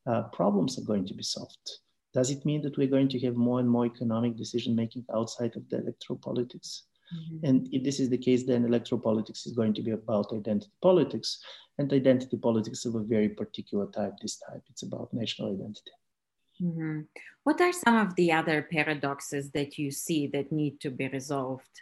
uh, 0.05 0.23
problems 0.23 0.77
are 0.77 0.85
going 0.85 1.05
to 1.05 1.13
be 1.13 1.23
solved. 1.23 1.69
Does 2.13 2.31
it 2.31 2.45
mean 2.45 2.61
that 2.61 2.77
we're 2.77 2.87
going 2.87 3.09
to 3.09 3.19
have 3.19 3.35
more 3.35 3.59
and 3.59 3.69
more 3.69 3.85
economic 3.85 4.37
decision 4.37 4.75
making 4.75 5.05
outside 5.13 5.55
of 5.55 5.67
the 5.69 5.79
electoral 5.79 6.19
politics? 6.19 6.83
Mm-hmm. 7.13 7.45
And 7.45 7.69
if 7.71 7.83
this 7.83 7.99
is 7.99 8.09
the 8.09 8.17
case, 8.17 8.43
then 8.43 8.65
electoral 8.65 9.01
politics 9.01 9.45
is 9.45 9.53
going 9.53 9.73
to 9.75 9.81
be 9.81 9.91
about 9.91 10.33
identity 10.33 10.71
politics, 10.81 11.39
and 11.77 11.91
identity 11.91 12.37
politics 12.37 12.85
of 12.85 12.95
a 12.95 13.03
very 13.03 13.29
particular 13.29 13.87
type. 13.87 14.13
This 14.21 14.37
type, 14.37 14.63
it's 14.69 14.83
about 14.83 15.13
national 15.13 15.53
identity. 15.53 15.91
Mm-hmm. 16.61 17.01
What 17.43 17.61
are 17.61 17.73
some 17.73 17.95
of 17.97 18.15
the 18.15 18.31
other 18.31 18.67
paradoxes 18.71 19.51
that 19.51 19.77
you 19.77 19.91
see 19.91 20.27
that 20.27 20.51
need 20.51 20.79
to 20.81 20.89
be 20.89 21.07
resolved? 21.07 21.81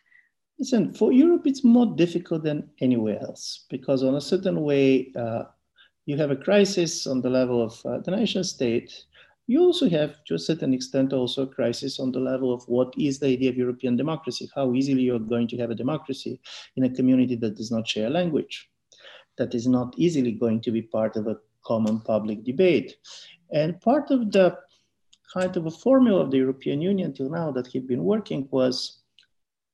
Listen, 0.59 0.93
for 0.93 1.11
Europe, 1.11 1.47
it's 1.47 1.63
more 1.63 1.85
difficult 1.85 2.43
than 2.43 2.69
anywhere 2.79 3.19
else 3.21 3.65
because, 3.69 4.03
on 4.03 4.15
a 4.15 4.21
certain 4.21 4.61
way, 4.61 5.11
uh, 5.15 5.43
you 6.05 6.17
have 6.17 6.31
a 6.31 6.35
crisis 6.35 7.07
on 7.07 7.21
the 7.21 7.29
level 7.29 7.61
of 7.61 7.85
uh, 7.85 7.99
the 7.99 8.11
nation 8.11 8.43
state. 8.43 9.05
You 9.47 9.61
also 9.61 9.89
have, 9.89 10.23
to 10.25 10.35
a 10.35 10.39
certain 10.39 10.73
extent, 10.73 11.13
also 11.13 11.43
a 11.43 11.47
crisis 11.47 11.99
on 11.99 12.11
the 12.11 12.19
level 12.19 12.53
of 12.53 12.63
what 12.67 12.93
is 12.97 13.19
the 13.19 13.27
idea 13.27 13.49
of 13.49 13.57
European 13.57 13.95
democracy, 13.95 14.49
how 14.55 14.73
easily 14.73 15.03
you're 15.03 15.19
going 15.19 15.47
to 15.49 15.57
have 15.57 15.71
a 15.71 15.75
democracy 15.75 16.39
in 16.77 16.83
a 16.83 16.89
community 16.89 17.35
that 17.35 17.55
does 17.55 17.71
not 17.71 17.87
share 17.87 18.09
language, 18.09 18.69
that 19.37 19.53
is 19.53 19.67
not 19.67 19.93
easily 19.97 20.31
going 20.31 20.61
to 20.61 20.71
be 20.71 20.81
part 20.81 21.15
of 21.15 21.27
a 21.27 21.37
common 21.65 21.99
public 21.99 22.43
debate. 22.43 22.97
And 23.51 23.79
part 23.81 24.09
of 24.09 24.31
the 24.31 24.57
kind 25.33 25.55
of 25.57 25.65
a 25.65 25.71
formula 25.71 26.21
of 26.21 26.31
the 26.31 26.37
European 26.37 26.81
Union 26.81 27.13
till 27.13 27.29
now 27.29 27.51
that 27.51 27.67
he'd 27.67 27.87
been 27.87 28.03
working 28.03 28.47
was 28.51 29.01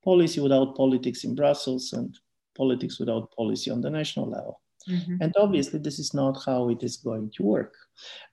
policy 0.03 0.39
without 0.39 0.75
politics 0.75 1.23
in 1.23 1.35
Brussels 1.35 1.93
and 1.93 2.17
politics 2.55 2.99
without 2.99 3.31
policy 3.35 3.71
on 3.71 3.81
the 3.81 3.89
national 3.89 4.29
level. 4.29 4.61
Mm-hmm. 4.89 5.17
And 5.21 5.33
obviously, 5.37 5.79
this 5.79 5.99
is 5.99 6.13
not 6.13 6.41
how 6.45 6.69
it 6.69 6.83
is 6.83 6.97
going 6.97 7.31
to 7.35 7.43
work. 7.43 7.75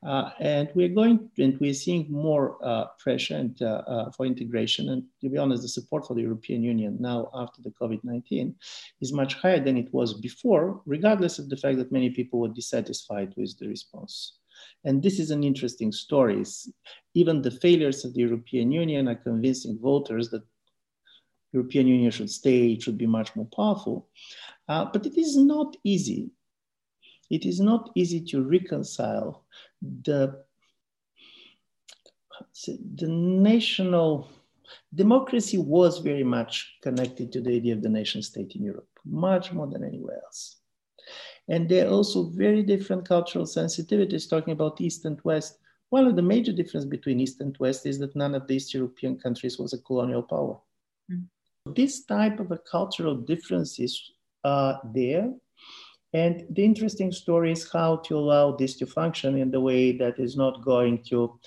Uh, 0.06 0.30
and 0.40 0.70
we're 0.74 0.88
going 0.88 1.30
and 1.38 1.58
we're 1.60 1.74
seeing 1.74 2.10
more 2.10 2.56
uh, 2.64 2.86
pressure 2.98 3.36
and, 3.36 3.60
uh, 3.60 3.82
uh 3.86 4.10
for 4.12 4.24
integration. 4.24 4.88
And 4.88 5.02
to 5.20 5.28
be 5.28 5.36
honest, 5.36 5.62
the 5.62 5.68
support 5.68 6.06
for 6.06 6.14
the 6.14 6.22
European 6.22 6.62
Union 6.62 6.96
now 7.00 7.28
after 7.34 7.60
the 7.60 7.74
COVID 7.80 8.00
19 8.02 8.54
is 9.00 9.12
much 9.12 9.34
higher 9.34 9.60
than 9.60 9.76
it 9.76 9.92
was 9.92 10.14
before, 10.14 10.80
regardless 10.86 11.38
of 11.38 11.48
the 11.50 11.56
fact 11.56 11.76
that 11.78 11.92
many 11.92 12.10
people 12.10 12.40
were 12.40 12.48
dissatisfied 12.48 13.34
with 13.36 13.58
the 13.58 13.68
response. 13.68 14.38
And 14.84 15.02
this 15.02 15.18
is 15.18 15.30
an 15.30 15.44
interesting 15.44 15.92
story. 15.92 16.44
Even 17.14 17.42
the 17.42 17.50
failures 17.50 18.04
of 18.04 18.14
the 18.14 18.20
European 18.20 18.72
Union 18.72 19.08
are 19.08 19.16
convincing 19.16 19.78
voters 19.78 20.30
that 20.30 20.42
European 21.52 21.86
Union 21.86 22.10
should 22.10 22.30
stay, 22.30 22.72
it 22.72 22.82
should 22.82 22.98
be 22.98 23.06
much 23.06 23.34
more 23.34 23.48
powerful. 23.56 24.08
Uh, 24.68 24.84
but 24.92 25.06
it 25.06 25.18
is 25.18 25.36
not 25.36 25.76
easy. 25.82 26.30
It 27.30 27.44
is 27.44 27.60
not 27.60 27.90
easy 27.94 28.20
to 28.26 28.42
reconcile 28.42 29.44
the, 29.82 30.44
the 32.64 33.08
national 33.08 34.30
democracy 34.94 35.58
was 35.58 35.98
very 35.98 36.24
much 36.24 36.76
connected 36.82 37.32
to 37.32 37.40
the 37.40 37.54
idea 37.54 37.74
of 37.74 37.82
the 37.82 37.88
nation 37.88 38.22
state 38.22 38.54
in 38.54 38.62
Europe, 38.62 38.88
much 39.04 39.52
more 39.52 39.66
than 39.66 39.84
anywhere 39.84 40.20
else. 40.24 40.56
And 41.48 41.68
there 41.68 41.86
are 41.86 41.90
also 41.90 42.24
very 42.24 42.62
different 42.62 43.08
cultural 43.08 43.46
sensitivities 43.46 44.28
talking 44.28 44.52
about 44.52 44.80
East 44.80 45.04
and 45.04 45.18
West. 45.24 45.58
One 45.90 46.06
of 46.06 46.16
the 46.16 46.22
major 46.22 46.52
difference 46.52 46.84
between 46.84 47.20
East 47.20 47.40
and 47.40 47.56
West 47.58 47.86
is 47.86 47.98
that 48.00 48.14
none 48.14 48.34
of 48.34 48.46
the 48.46 48.56
East 48.56 48.74
European 48.74 49.18
countries 49.18 49.58
was 49.58 49.72
a 49.72 49.78
colonial 49.78 50.22
power. 50.22 50.58
Mm. 51.10 51.24
This 51.74 52.04
type 52.04 52.38
of 52.40 52.50
a 52.50 52.58
cultural 52.58 53.14
differences 53.16 54.12
are 54.44 54.80
there. 54.94 55.32
And 56.12 56.46
the 56.50 56.64
interesting 56.64 57.12
story 57.12 57.52
is 57.52 57.70
how 57.70 57.96
to 57.96 58.18
allow 58.18 58.52
this 58.52 58.76
to 58.76 58.86
function 58.86 59.36
in 59.36 59.50
the 59.50 59.60
way 59.60 59.92
that 59.98 60.18
is 60.18 60.36
not 60.36 60.64
going 60.64 61.02
to 61.04 61.38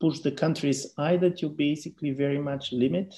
push 0.00 0.20
the 0.20 0.32
countries 0.32 0.92
either 0.98 1.30
to 1.30 1.48
basically 1.48 2.10
very 2.10 2.38
much 2.38 2.72
limit 2.72 3.14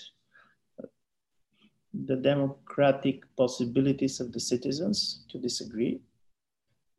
the 2.07 2.17
democratic 2.17 3.25
possibilities 3.37 4.21
of 4.21 4.33
the 4.33 4.41
citizens 4.41 5.25
to 5.31 5.39
disagree, 5.39 6.01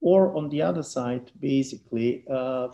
or 0.02 0.36
on 0.36 0.50
the 0.50 0.62
other 0.62 0.84
side, 0.84 1.32
basically 1.40 2.24
uh, 2.32 2.70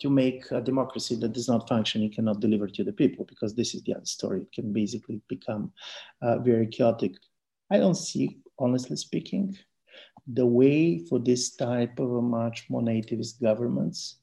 to 0.00 0.10
make 0.10 0.50
a 0.50 0.60
democracy 0.60 1.14
that 1.16 1.32
does 1.32 1.48
not 1.48 1.68
function, 1.68 2.02
it 2.02 2.14
cannot 2.14 2.40
deliver 2.40 2.66
to 2.66 2.84
the 2.84 2.92
people, 2.92 3.24
because 3.24 3.54
this 3.54 3.74
is 3.74 3.82
the 3.82 3.94
other 3.94 4.04
story. 4.04 4.42
It 4.42 4.52
can 4.52 4.72
basically 4.72 5.20
become 5.28 5.72
uh, 6.20 6.38
very 6.38 6.66
chaotic. 6.66 7.12
I 7.70 7.78
don't 7.78 7.94
see, 7.94 8.40
honestly 8.58 8.96
speaking, 8.96 9.56
the 10.26 10.46
way 10.46 10.98
for 10.98 11.18
this 11.18 11.54
type 11.56 11.98
of 11.98 12.10
a 12.12 12.22
much 12.22 12.66
more 12.68 12.82
nativist 12.82 13.40
governments 13.40 14.16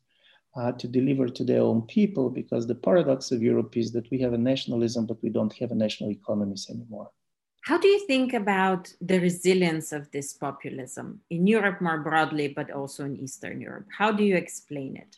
uh, 0.56 0.72
to 0.74 0.88
deliver 0.88 1.30
to 1.30 1.44
their 1.44 1.62
own 1.62 1.84
people 1.84 2.30
because 2.30 2.68
the 2.68 2.76
paradox 2.76 3.32
of 3.32 3.42
Europe 3.42 3.78
is 3.78 3.92
that 3.94 4.10
we 4.12 4.20
have 4.20 4.34
a 4.34 4.38
nationalism, 4.38 5.06
but 5.06 5.22
we 5.24 5.30
don't 5.30 5.54
have 5.54 5.72
a 5.72 5.76
national 5.76 6.12
economies 6.12 6.68
anymore. 6.70 7.10
How 7.62 7.78
do 7.78 7.88
you 7.88 8.06
think 8.08 8.34
about 8.34 8.92
the 9.02 9.20
resilience 9.20 9.92
of 9.92 10.10
this 10.12 10.34
populism 10.34 11.22
in 11.30 11.46
Europe 11.46 11.80
more 11.80 12.00
broadly, 12.00 12.48
but 12.48 12.72
also 12.72 13.06
in 13.06 13.18
Eastern 13.18 13.62
Europe? 13.62 13.86
How 13.96 14.12
do 14.12 14.24
you 14.24 14.36
explain 14.36 14.98
it? 14.98 15.18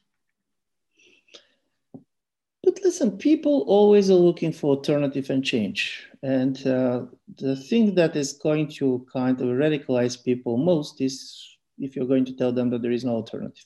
But 2.63 2.79
listen, 2.83 3.17
people 3.17 3.63
always 3.67 4.09
are 4.09 4.15
looking 4.15 4.51
for 4.51 4.75
alternative 4.75 5.29
and 5.29 5.43
change. 5.43 6.09
And 6.21 6.55
uh, 6.67 7.05
the 7.37 7.55
thing 7.55 7.95
that 7.95 8.15
is 8.15 8.33
going 8.33 8.69
to 8.79 9.05
kind 9.11 9.39
of 9.39 9.47
radicalize 9.47 10.21
people 10.21 10.57
most 10.57 11.01
is 11.01 11.57
if 11.79 11.95
you're 11.95 12.07
going 12.07 12.25
to 12.25 12.35
tell 12.35 12.51
them 12.51 12.69
that 12.69 12.81
there 12.81 12.91
is 12.91 13.03
no 13.05 13.15
alternative. 13.15 13.65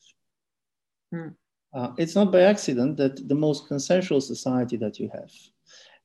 Hmm. 1.11 1.27
Uh, 1.73 1.91
it's 1.97 2.15
not 2.15 2.31
by 2.31 2.41
accident 2.41 2.97
that 2.97 3.27
the 3.27 3.35
most 3.35 3.67
consensual 3.67 4.21
society 4.21 4.77
that 4.77 4.99
you 4.99 5.09
have, 5.13 5.31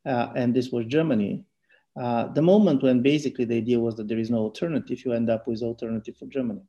uh, 0.05 0.33
and 0.35 0.55
this 0.55 0.71
was 0.71 0.87
Germany, 0.87 1.45
uh, 2.01 2.29
the 2.33 2.43
moment 2.43 2.83
when 2.83 3.03
basically 3.03 3.45
the 3.45 3.57
idea 3.57 3.79
was 3.79 3.97
that 3.97 4.09
there 4.09 4.19
is 4.19 4.31
no 4.31 4.39
alternative, 4.39 5.05
you 5.05 5.13
end 5.13 5.29
up 5.29 5.47
with 5.47 5.63
alternative 5.63 6.17
for 6.17 6.27
Germany. 6.27 6.63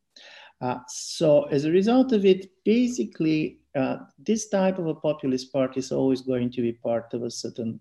Uh, 0.62 0.80
so 0.88 1.44
as 1.44 1.66
a 1.66 1.72
result 1.72 2.12
of 2.12 2.26
it, 2.26 2.52
basically, 2.64 3.60
uh, 3.76 3.98
this 4.20 4.50
type 4.50 4.78
of 4.78 4.88
a 4.88 4.96
populist 4.96 5.52
party 5.52 5.80
is 5.80 5.92
always 5.92 6.22
going 6.22 6.52
to 6.52 6.62
be 6.62 6.74
part 6.74 7.14
of 7.14 7.24
a 7.24 7.32
certain 7.32 7.80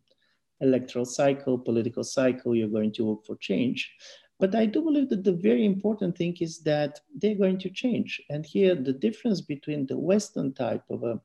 electoral 0.60 1.04
cycle, 1.04 1.58
political 1.58 2.04
cycle. 2.04 2.54
You're 2.54 2.68
going 2.68 2.92
to 2.94 3.04
look 3.04 3.26
for 3.26 3.36
change. 3.36 3.92
But 4.40 4.54
I 4.54 4.66
do 4.66 4.82
believe 4.82 5.08
that 5.10 5.22
the 5.22 5.32
very 5.32 5.64
important 5.64 6.16
thing 6.16 6.36
is 6.40 6.60
that 6.60 7.00
they're 7.16 7.36
going 7.36 7.58
to 7.58 7.70
change. 7.70 8.20
And 8.30 8.44
here, 8.44 8.74
the 8.74 8.92
difference 8.92 9.40
between 9.40 9.86
the 9.86 9.98
Western 9.98 10.52
type 10.54 10.82
of 10.90 11.04
a 11.04 11.20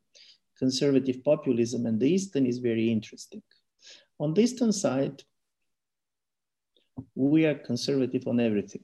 conservative 0.58 1.23
populism 1.23 1.86
and 1.86 1.99
the 1.99 2.10
Eastern 2.10 2.45
is 2.45 2.60
very 2.60 2.91
interesting. 2.91 3.41
On 4.19 4.34
the 4.34 4.41
Eastern 4.41 4.71
side, 4.71 5.23
we 7.15 7.45
are 7.45 7.55
conservative 7.55 8.27
on 8.27 8.39
everything. 8.39 8.83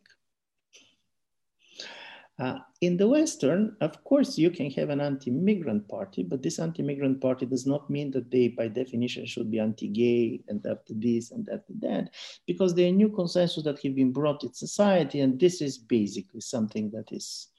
Uh, 2.39 2.58
in 2.82 2.97
the 2.97 3.08
Western, 3.08 3.78
of 3.80 4.04
course, 4.04 4.39
you 4.39 4.49
can 4.49 4.69
have 4.71 4.89
an 4.89 4.99
anti-migrant 4.99 5.88
party, 5.88 6.23
but 6.23 6.41
this 6.41 6.58
anti-migrant 6.58 7.21
party 7.21 7.45
does 7.45 7.67
not 7.67 7.88
mean 7.91 8.10
that 8.10 8.32
they, 8.32 8.47
by 8.47 8.67
definition, 8.67 9.23
should 9.26 9.52
be 9.52 9.60
anti-gay 9.60 10.41
and 10.47 10.65
after 10.65 10.93
this 10.95 11.30
and 11.30 11.47
after 11.49 11.73
that, 11.80 12.10
because 12.47 12.73
there 12.73 12.88
are 12.89 12.91
new 12.91 13.10
consensus 13.10 13.63
that 13.63 13.80
have 13.84 13.95
been 13.95 14.12
brought 14.12 14.43
in 14.43 14.52
society, 14.52 15.19
and 15.19 15.39
this 15.39 15.62
is 15.62 15.78
basically 15.78 16.41
something 16.41 16.89
that 16.89 17.12
is 17.12 17.49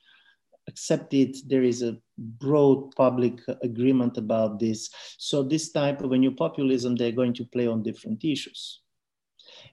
accepted. 0.66 1.36
There 1.46 1.62
is 1.62 1.82
a 1.82 1.96
broad 2.18 2.96
public 2.96 3.40
agreement 3.62 4.18
about 4.18 4.58
this. 4.58 4.90
So 5.18 5.44
this 5.44 5.70
type 5.70 6.02
of 6.02 6.10
a 6.12 6.18
new 6.18 6.32
populism, 6.32 6.96
they're 6.96 7.12
going 7.12 7.34
to 7.34 7.44
play 7.44 7.68
on 7.68 7.84
different 7.84 8.24
issues. 8.24 8.80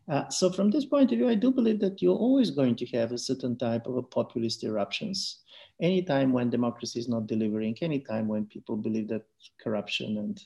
Uh, 0.10 0.27
so 0.30 0.51
from 0.51 0.69
this 0.69 0.86
point 0.86 1.12
of 1.12 1.17
view, 1.17 1.30
I 1.30 1.36
do 1.36 1.51
believe 1.51 1.80
that 1.80 2.01
you're 2.01 2.15
always 2.15 2.51
going 2.51 2.75
to 2.77 2.86
have 2.88 3.12
a 3.12 3.17
certain 3.17 3.58
type 3.58 3.88
of 3.88 4.10
populist 4.10 4.63
eruptions. 4.63 5.39
Anytime 5.82 6.32
when 6.32 6.49
democracy 6.49 6.99
is 6.99 7.08
not 7.08 7.27
delivering, 7.27 7.77
anytime 7.82 8.27
when 8.27 8.45
people 8.45 8.77
believe 8.77 9.08
that 9.10 9.23
corruption 9.60 10.17
and 10.17 10.41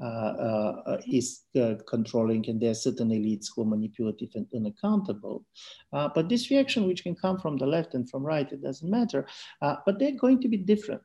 uh, 0.00 0.72
uh, 0.86 1.00
is 1.08 1.42
uh, 1.60 1.74
controlling 1.88 2.48
and 2.48 2.60
there 2.60 2.70
are 2.70 2.74
certain 2.74 3.08
elites 3.08 3.46
who 3.54 3.62
are 3.62 3.66
manipulative 3.66 4.30
and 4.36 4.46
unaccountable. 4.54 5.44
Uh, 5.92 6.08
but 6.14 6.28
this 6.28 6.50
reaction, 6.50 6.86
which 6.86 7.02
can 7.02 7.16
come 7.16 7.38
from 7.38 7.56
the 7.56 7.66
left 7.66 7.94
and 7.94 8.08
from 8.08 8.22
right, 8.22 8.52
it 8.52 8.62
doesn't 8.62 8.88
matter, 8.88 9.26
uh, 9.62 9.74
but 9.84 9.98
they're 9.98 10.12
going 10.12 10.40
to 10.40 10.48
be 10.48 10.56
different. 10.56 11.02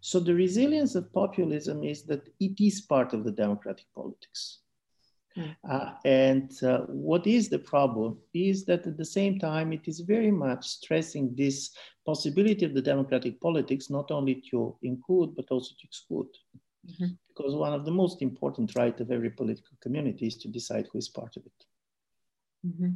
So 0.00 0.18
the 0.18 0.34
resilience 0.34 0.94
of 0.94 1.12
populism 1.12 1.84
is 1.84 2.04
that 2.04 2.26
it 2.40 2.58
is 2.58 2.80
part 2.80 3.12
of 3.12 3.24
the 3.24 3.32
democratic 3.32 3.86
politics. 3.94 4.60
Mm. 5.36 5.56
Uh, 5.68 5.92
and 6.04 6.52
uh, 6.62 6.80
what 6.88 7.26
is 7.26 7.48
the 7.48 7.58
problem 7.58 8.18
is 8.34 8.64
that 8.64 8.86
at 8.86 8.96
the 8.96 9.04
same 9.04 9.38
time, 9.38 9.72
it 9.72 9.86
is 9.86 10.00
very 10.00 10.30
much 10.30 10.66
stressing 10.66 11.34
this 11.36 11.70
possibility 12.04 12.64
of 12.64 12.74
the 12.74 12.82
democratic 12.82 13.40
politics 13.40 13.90
not 13.90 14.10
only 14.10 14.42
to 14.50 14.76
include, 14.82 15.36
but 15.36 15.46
also 15.50 15.70
to 15.80 15.86
exclude. 15.86 16.28
Mm-hmm. 16.88 17.12
Because 17.28 17.54
one 17.54 17.72
of 17.72 17.84
the 17.84 17.90
most 17.90 18.22
important 18.22 18.74
rights 18.74 19.00
of 19.00 19.10
every 19.10 19.30
political 19.30 19.76
community 19.80 20.26
is 20.26 20.36
to 20.38 20.48
decide 20.48 20.88
who 20.90 20.98
is 20.98 21.08
part 21.08 21.36
of 21.36 21.44
it. 21.46 22.66
Mm-hmm. 22.66 22.90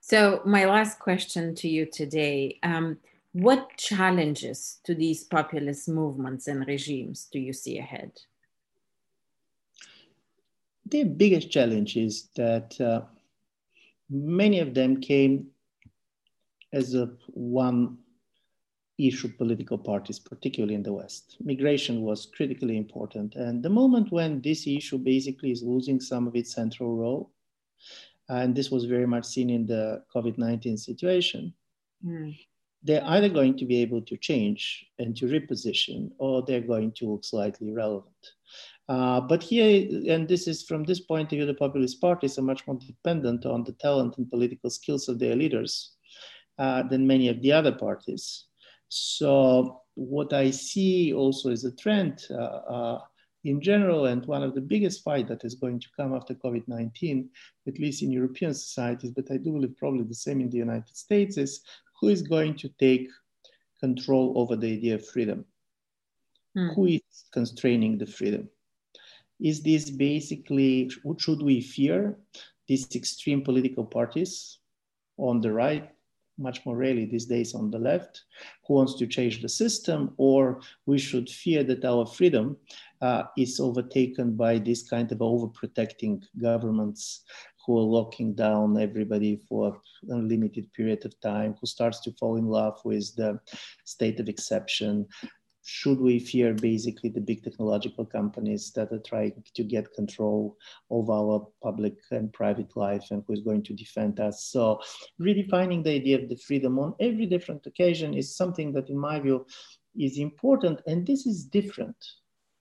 So, 0.00 0.42
my 0.44 0.64
last 0.64 0.98
question 0.98 1.54
to 1.56 1.68
you 1.68 1.86
today 1.86 2.58
um, 2.62 2.98
What 3.32 3.76
challenges 3.76 4.80
to 4.84 4.94
these 4.94 5.24
populist 5.24 5.88
movements 5.88 6.48
and 6.48 6.66
regimes 6.66 7.28
do 7.30 7.38
you 7.38 7.52
see 7.52 7.78
ahead? 7.78 8.12
The 10.92 11.04
biggest 11.04 11.50
challenge 11.50 11.96
is 11.96 12.28
that 12.36 12.78
uh, 12.80 13.00
many 14.10 14.60
of 14.60 14.74
them 14.74 15.00
came 15.00 15.46
as 16.72 16.94
a 16.94 17.10
one 17.28 17.96
issue 18.98 19.28
political 19.28 19.78
parties, 19.78 20.18
particularly 20.18 20.74
in 20.74 20.82
the 20.82 20.92
West. 20.92 21.36
Migration 21.42 22.02
was 22.02 22.28
critically 22.36 22.76
important. 22.76 23.34
And 23.34 23.62
the 23.62 23.70
moment 23.70 24.12
when 24.12 24.42
this 24.42 24.66
issue 24.66 24.98
basically 24.98 25.50
is 25.50 25.62
losing 25.62 25.98
some 25.98 26.26
of 26.28 26.36
its 26.36 26.52
central 26.54 26.94
role, 26.94 27.32
and 28.28 28.54
this 28.54 28.70
was 28.70 28.84
very 28.84 29.06
much 29.06 29.24
seen 29.24 29.48
in 29.48 29.66
the 29.66 30.04
COVID 30.14 30.36
19 30.36 30.76
situation, 30.76 31.54
mm. 32.06 32.36
they're 32.82 33.04
either 33.06 33.30
going 33.30 33.56
to 33.56 33.64
be 33.64 33.80
able 33.80 34.02
to 34.02 34.16
change 34.18 34.86
and 34.98 35.16
to 35.16 35.24
reposition, 35.24 36.10
or 36.18 36.42
they're 36.42 36.60
going 36.74 36.92
to 36.92 37.10
look 37.10 37.24
slightly 37.24 37.72
relevant. 37.72 38.32
Uh, 38.92 39.22
but 39.22 39.42
here, 39.42 39.88
and 40.06 40.28
this 40.28 40.46
is 40.46 40.64
from 40.64 40.84
this 40.84 41.00
point 41.00 41.32
of 41.32 41.36
view, 41.36 41.46
the 41.46 41.54
populist 41.54 41.98
parties 41.98 42.38
are 42.38 42.42
much 42.42 42.66
more 42.66 42.78
dependent 42.86 43.46
on 43.46 43.64
the 43.64 43.72
talent 43.72 44.18
and 44.18 44.28
political 44.28 44.68
skills 44.68 45.08
of 45.08 45.18
their 45.18 45.34
leaders 45.34 45.92
uh, 46.58 46.82
than 46.82 47.06
many 47.06 47.28
of 47.28 47.40
the 47.40 47.50
other 47.50 47.72
parties. 47.72 48.48
So 48.88 49.80
what 49.94 50.34
I 50.34 50.50
see 50.50 51.14
also 51.14 51.48
is 51.48 51.64
a 51.64 51.74
trend 51.74 52.26
uh, 52.30 52.60
uh 52.76 53.00
in 53.44 53.60
general, 53.60 54.06
and 54.06 54.24
one 54.26 54.44
of 54.44 54.54
the 54.54 54.60
biggest 54.60 55.02
fight 55.02 55.26
that 55.28 55.44
is 55.44 55.54
going 55.56 55.80
to 55.80 55.88
come 55.96 56.14
after 56.14 56.34
COVID-19, 56.34 57.28
at 57.66 57.78
least 57.78 58.02
in 58.02 58.12
European 58.12 58.54
societies, 58.54 59.10
but 59.10 59.30
I 59.32 59.36
do 59.38 59.52
believe 59.52 59.76
probably 59.78 60.04
the 60.04 60.22
same 60.26 60.40
in 60.40 60.50
the 60.50 60.58
United 60.68 60.96
States, 60.96 61.38
is 61.38 61.62
who 61.98 62.08
is 62.08 62.22
going 62.22 62.54
to 62.58 62.68
take 62.78 63.08
control 63.80 64.34
over 64.36 64.54
the 64.54 64.72
idea 64.74 64.94
of 64.96 65.08
freedom? 65.08 65.44
Hmm. 66.54 66.68
Who 66.74 66.86
is 66.86 67.24
constraining 67.32 67.98
the 67.98 68.06
freedom? 68.06 68.48
Is 69.42 69.62
this 69.62 69.90
basically, 69.90 70.90
what 71.02 71.20
should 71.20 71.42
we 71.42 71.60
fear? 71.60 72.16
These 72.68 72.94
extreme 72.94 73.42
political 73.42 73.84
parties 73.84 74.58
on 75.18 75.40
the 75.40 75.52
right, 75.52 75.90
much 76.38 76.64
more 76.64 76.76
rarely 76.76 77.04
these 77.04 77.26
days 77.26 77.54
on 77.54 77.70
the 77.70 77.78
left, 77.78 78.22
who 78.66 78.74
wants 78.74 78.94
to 78.94 79.06
change 79.06 79.42
the 79.42 79.48
system, 79.48 80.14
or 80.16 80.60
we 80.86 80.98
should 80.98 81.28
fear 81.28 81.64
that 81.64 81.84
our 81.84 82.06
freedom 82.06 82.56
uh, 83.00 83.24
is 83.36 83.60
overtaken 83.60 84.36
by 84.36 84.58
this 84.58 84.88
kind 84.88 85.10
of 85.10 85.18
overprotecting 85.18 86.22
governments 86.40 87.24
who 87.66 87.78
are 87.78 87.82
locking 87.82 88.34
down 88.34 88.80
everybody 88.80 89.40
for 89.48 89.80
a 90.10 90.14
limited 90.14 90.72
period 90.72 91.04
of 91.04 91.18
time, 91.20 91.54
who 91.60 91.66
starts 91.66 92.00
to 92.00 92.12
fall 92.12 92.36
in 92.36 92.46
love 92.46 92.80
with 92.84 93.14
the 93.16 93.38
state 93.84 94.18
of 94.18 94.28
exception, 94.28 95.06
should 95.64 96.00
we 96.00 96.18
fear 96.18 96.54
basically 96.54 97.08
the 97.08 97.20
big 97.20 97.42
technological 97.42 98.04
companies 98.04 98.72
that 98.72 98.92
are 98.92 99.02
trying 99.06 99.42
to 99.54 99.62
get 99.62 99.92
control 99.94 100.56
of 100.90 101.08
our 101.08 101.46
public 101.62 101.94
and 102.10 102.32
private 102.32 102.76
life 102.76 103.06
and 103.10 103.22
who 103.26 103.32
is 103.32 103.40
going 103.40 103.62
to 103.62 103.74
defend 103.74 104.18
us 104.20 104.44
so 104.44 104.80
redefining 105.20 105.84
the 105.84 105.90
idea 105.90 106.20
of 106.20 106.28
the 106.28 106.36
freedom 106.36 106.78
on 106.78 106.94
every 107.00 107.26
different 107.26 107.64
occasion 107.66 108.14
is 108.14 108.36
something 108.36 108.72
that 108.72 108.88
in 108.88 108.98
my 108.98 109.20
view 109.20 109.46
is 109.96 110.18
important 110.18 110.80
and 110.86 111.06
this 111.06 111.26
is 111.26 111.44
different 111.44 111.96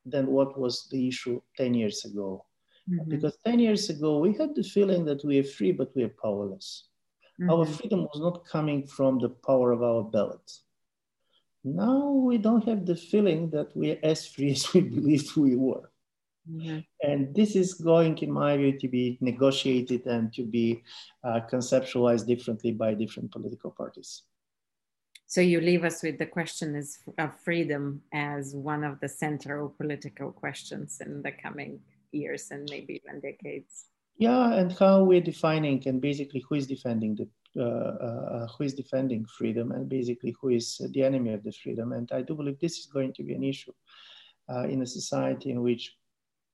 than 0.06 0.28
what 0.28 0.60
was 0.60 0.88
the 0.92 1.08
issue 1.08 1.42
10 1.58 1.74
years 1.74 2.06
ago 2.06 2.46
mm-hmm. 2.90 3.10
because 3.10 3.38
10 3.46 3.60
years 3.60 3.90
ago 3.90 4.20
we 4.20 4.34
had 4.34 4.54
the 4.56 4.64
feeling 4.64 5.06
that 5.06 5.24
we 5.26 5.40
are 5.40 5.44
free 5.44 5.72
but 5.72 5.96
we 5.96 6.04
are 6.04 6.16
powerless 6.22 6.86
Mm-hmm. 7.42 7.50
Our 7.50 7.66
freedom 7.66 8.04
was 8.04 8.22
not 8.22 8.46
coming 8.46 8.86
from 8.86 9.18
the 9.18 9.30
power 9.30 9.72
of 9.72 9.82
our 9.82 10.04
ballots. 10.04 10.64
Now 11.64 12.10
we 12.10 12.38
don't 12.38 12.68
have 12.68 12.86
the 12.86 12.96
feeling 12.96 13.50
that 13.52 13.76
we're 13.76 14.00
as 14.04 14.28
free 14.28 14.52
as 14.52 14.74
we 14.74 14.82
believed 14.82 15.36
we 15.36 15.56
were. 15.56 15.92
Mm-hmm. 16.50 16.80
And 17.04 17.36
this 17.36 17.56
is 17.56 17.76
going, 17.76 18.18
in 18.18 18.32
my 18.32 18.58
view, 18.58 18.78
to 18.80 18.88
be 18.88 19.18
negotiated 19.22 20.08
and 20.08 20.34
to 20.34 20.44
be 20.44 20.82
uh, 21.24 21.42
conceptualized 21.52 22.26
differently 22.26 22.72
by 22.72 22.96
different 22.96 23.32
political 23.32 23.72
parties. 23.72 24.24
So 25.28 25.40
you 25.40 25.62
leave 25.62 25.86
us 25.86 26.04
with 26.04 26.18
the 26.18 26.26
question 26.26 26.76
is 26.76 26.98
of 27.18 27.40
freedom 27.40 28.02
as 28.12 28.54
one 28.54 28.84
of 28.84 29.00
the 29.00 29.08
central 29.08 29.70
political 29.70 30.32
questions 30.32 31.00
in 31.00 31.22
the 31.22 31.32
coming 31.32 31.80
years 32.12 32.50
and 32.52 32.68
maybe 32.70 33.02
even 33.02 33.22
decades. 33.22 33.86
Yeah, 34.18 34.54
and 34.54 34.72
how 34.74 35.04
we're 35.04 35.22
defining 35.22 35.82
and 35.88 36.02
basically 36.02 36.44
who 36.48 36.56
is 36.56 36.68
defending 36.68 37.16
the 37.16 37.24
uh, 37.24 37.28
uh, 37.28 37.41
who 37.56 38.64
is 38.64 38.74
defending 38.74 39.26
freedom 39.26 39.72
and 39.72 39.90
basically 39.90 40.36
who 40.40 40.50
is 40.50 40.82
the 40.94 41.04
enemy 41.04 41.34
of 41.34 41.44
the 41.44 41.52
freedom. 41.52 41.94
And 41.94 42.10
I 42.12 42.22
do 42.22 42.36
believe 42.36 42.60
this 42.60 42.78
is 42.80 42.86
going 42.88 43.14
to 43.14 43.24
be 43.24 43.34
an 43.34 43.44
issue 43.44 43.74
uh, 44.50 44.68
in 44.68 44.82
a 44.82 44.88
society 44.88 45.52
in 45.52 45.62
which 45.62 45.96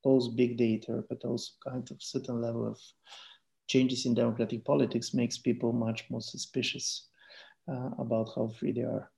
both 0.03 0.35
big 0.35 0.57
data, 0.57 1.03
but 1.09 1.23
also 1.23 1.51
kind 1.67 1.89
of 1.91 2.01
certain 2.01 2.41
level 2.41 2.67
of 2.67 2.79
changes 3.67 4.05
in 4.05 4.13
democratic 4.13 4.63
politics 4.63 5.13
makes 5.13 5.37
people 5.37 5.73
much 5.73 6.05
more 6.09 6.21
suspicious 6.21 7.07
uh, 7.69 7.89
about 7.99 8.29
how 8.35 8.47
free 8.47 8.71
they 8.71 8.81
are. 8.81 9.11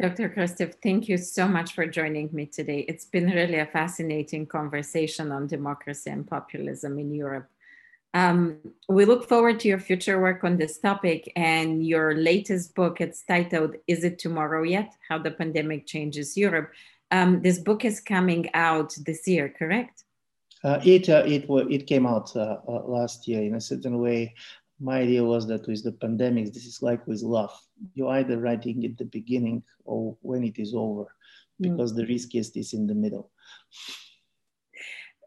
Dr. 0.00 0.28
Krastev, 0.28 0.74
thank 0.82 1.08
you 1.08 1.16
so 1.16 1.46
much 1.46 1.74
for 1.74 1.86
joining 1.86 2.28
me 2.32 2.46
today. 2.46 2.84
It's 2.88 3.04
been 3.04 3.26
really 3.26 3.60
a 3.60 3.66
fascinating 3.66 4.46
conversation 4.46 5.30
on 5.30 5.46
democracy 5.46 6.10
and 6.10 6.26
populism 6.26 6.98
in 6.98 7.14
Europe. 7.14 7.48
Um, 8.14 8.58
we 8.88 9.04
look 9.04 9.28
forward 9.28 9.60
to 9.60 9.68
your 9.68 9.80
future 9.80 10.20
work 10.20 10.44
on 10.44 10.56
this 10.56 10.78
topic 10.78 11.30
and 11.36 11.84
your 11.86 12.14
latest 12.14 12.74
book. 12.74 13.00
It's 13.00 13.22
titled 13.24 13.74
Is 13.86 14.04
It 14.04 14.18
Tomorrow 14.18 14.62
Yet? 14.62 14.94
How 15.08 15.18
the 15.18 15.32
Pandemic 15.32 15.86
Changes 15.86 16.36
Europe. 16.36 16.70
Um, 17.10 17.42
this 17.42 17.58
book 17.58 17.84
is 17.84 18.00
coming 18.00 18.48
out 18.54 18.94
this 19.04 19.26
year, 19.26 19.52
correct? 19.58 20.04
Uh, 20.62 20.80
it, 20.84 21.08
uh, 21.08 21.24
it, 21.26 21.44
it 21.70 21.86
came 21.86 22.06
out 22.06 22.34
uh, 22.36 22.58
uh, 22.66 22.84
last 22.86 23.28
year 23.28 23.42
in 23.42 23.56
a 23.56 23.60
certain 23.60 23.98
way 23.98 24.34
my 24.80 25.00
idea 25.00 25.22
was 25.22 25.46
that 25.46 25.66
with 25.66 25.84
the 25.84 25.92
pandemics, 25.92 26.52
this 26.52 26.66
is 26.66 26.82
like 26.82 27.06
with 27.06 27.22
love. 27.22 27.52
You're 27.94 28.10
either 28.10 28.38
writing 28.38 28.84
at 28.84 28.98
the 28.98 29.04
beginning 29.04 29.62
or 29.84 30.16
when 30.22 30.44
it 30.44 30.58
is 30.58 30.74
over, 30.74 31.06
hmm. 31.58 31.70
because 31.70 31.92
mm. 31.92 31.96
the 31.96 32.06
riskiest 32.06 32.56
is 32.56 32.72
in 32.72 32.86
the 32.86 32.94
middle. 32.94 33.30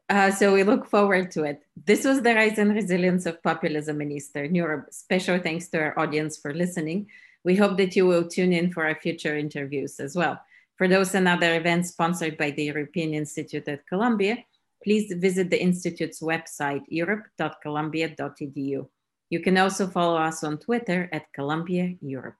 Uh, 0.09 0.31
so 0.31 0.53
we 0.53 0.63
look 0.63 0.89
forward 0.89 1.31
to 1.31 1.43
it. 1.43 1.63
This 1.85 2.05
was 2.05 2.21
the 2.21 2.33
rise 2.33 2.57
and 2.57 2.73
resilience 2.73 3.25
of 3.25 3.43
populism 3.43 4.01
in 4.01 4.11
Eastern 4.11 4.55
Europe. 4.55 4.87
Special 4.91 5.39
thanks 5.39 5.67
to 5.69 5.79
our 5.79 5.99
audience 5.99 6.37
for 6.37 6.53
listening. 6.53 7.07
We 7.43 7.55
hope 7.55 7.77
that 7.77 7.95
you 7.95 8.05
will 8.05 8.27
tune 8.27 8.53
in 8.53 8.71
for 8.71 8.85
our 8.85 8.95
future 8.95 9.37
interviews 9.37 9.99
as 9.99 10.15
well. 10.15 10.39
For 10.77 10.87
those 10.87 11.15
and 11.15 11.27
other 11.27 11.55
events 11.55 11.89
sponsored 11.89 12.37
by 12.37 12.51
the 12.51 12.65
European 12.65 13.13
Institute 13.13 13.67
at 13.67 13.87
Columbia, 13.87 14.37
please 14.83 15.11
visit 15.17 15.49
the 15.49 15.61
Institute's 15.61 16.21
website, 16.21 16.83
europe.columbia.edu. 16.87 18.87
You 19.29 19.39
can 19.41 19.57
also 19.57 19.87
follow 19.87 20.17
us 20.17 20.43
on 20.43 20.57
Twitter 20.57 21.09
at 21.11 21.33
Columbia 21.33 21.95
Europe. 22.01 22.37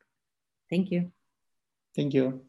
Thank 0.69 0.91
you. 0.91 1.11
Thank 1.95 2.13
you. 2.13 2.46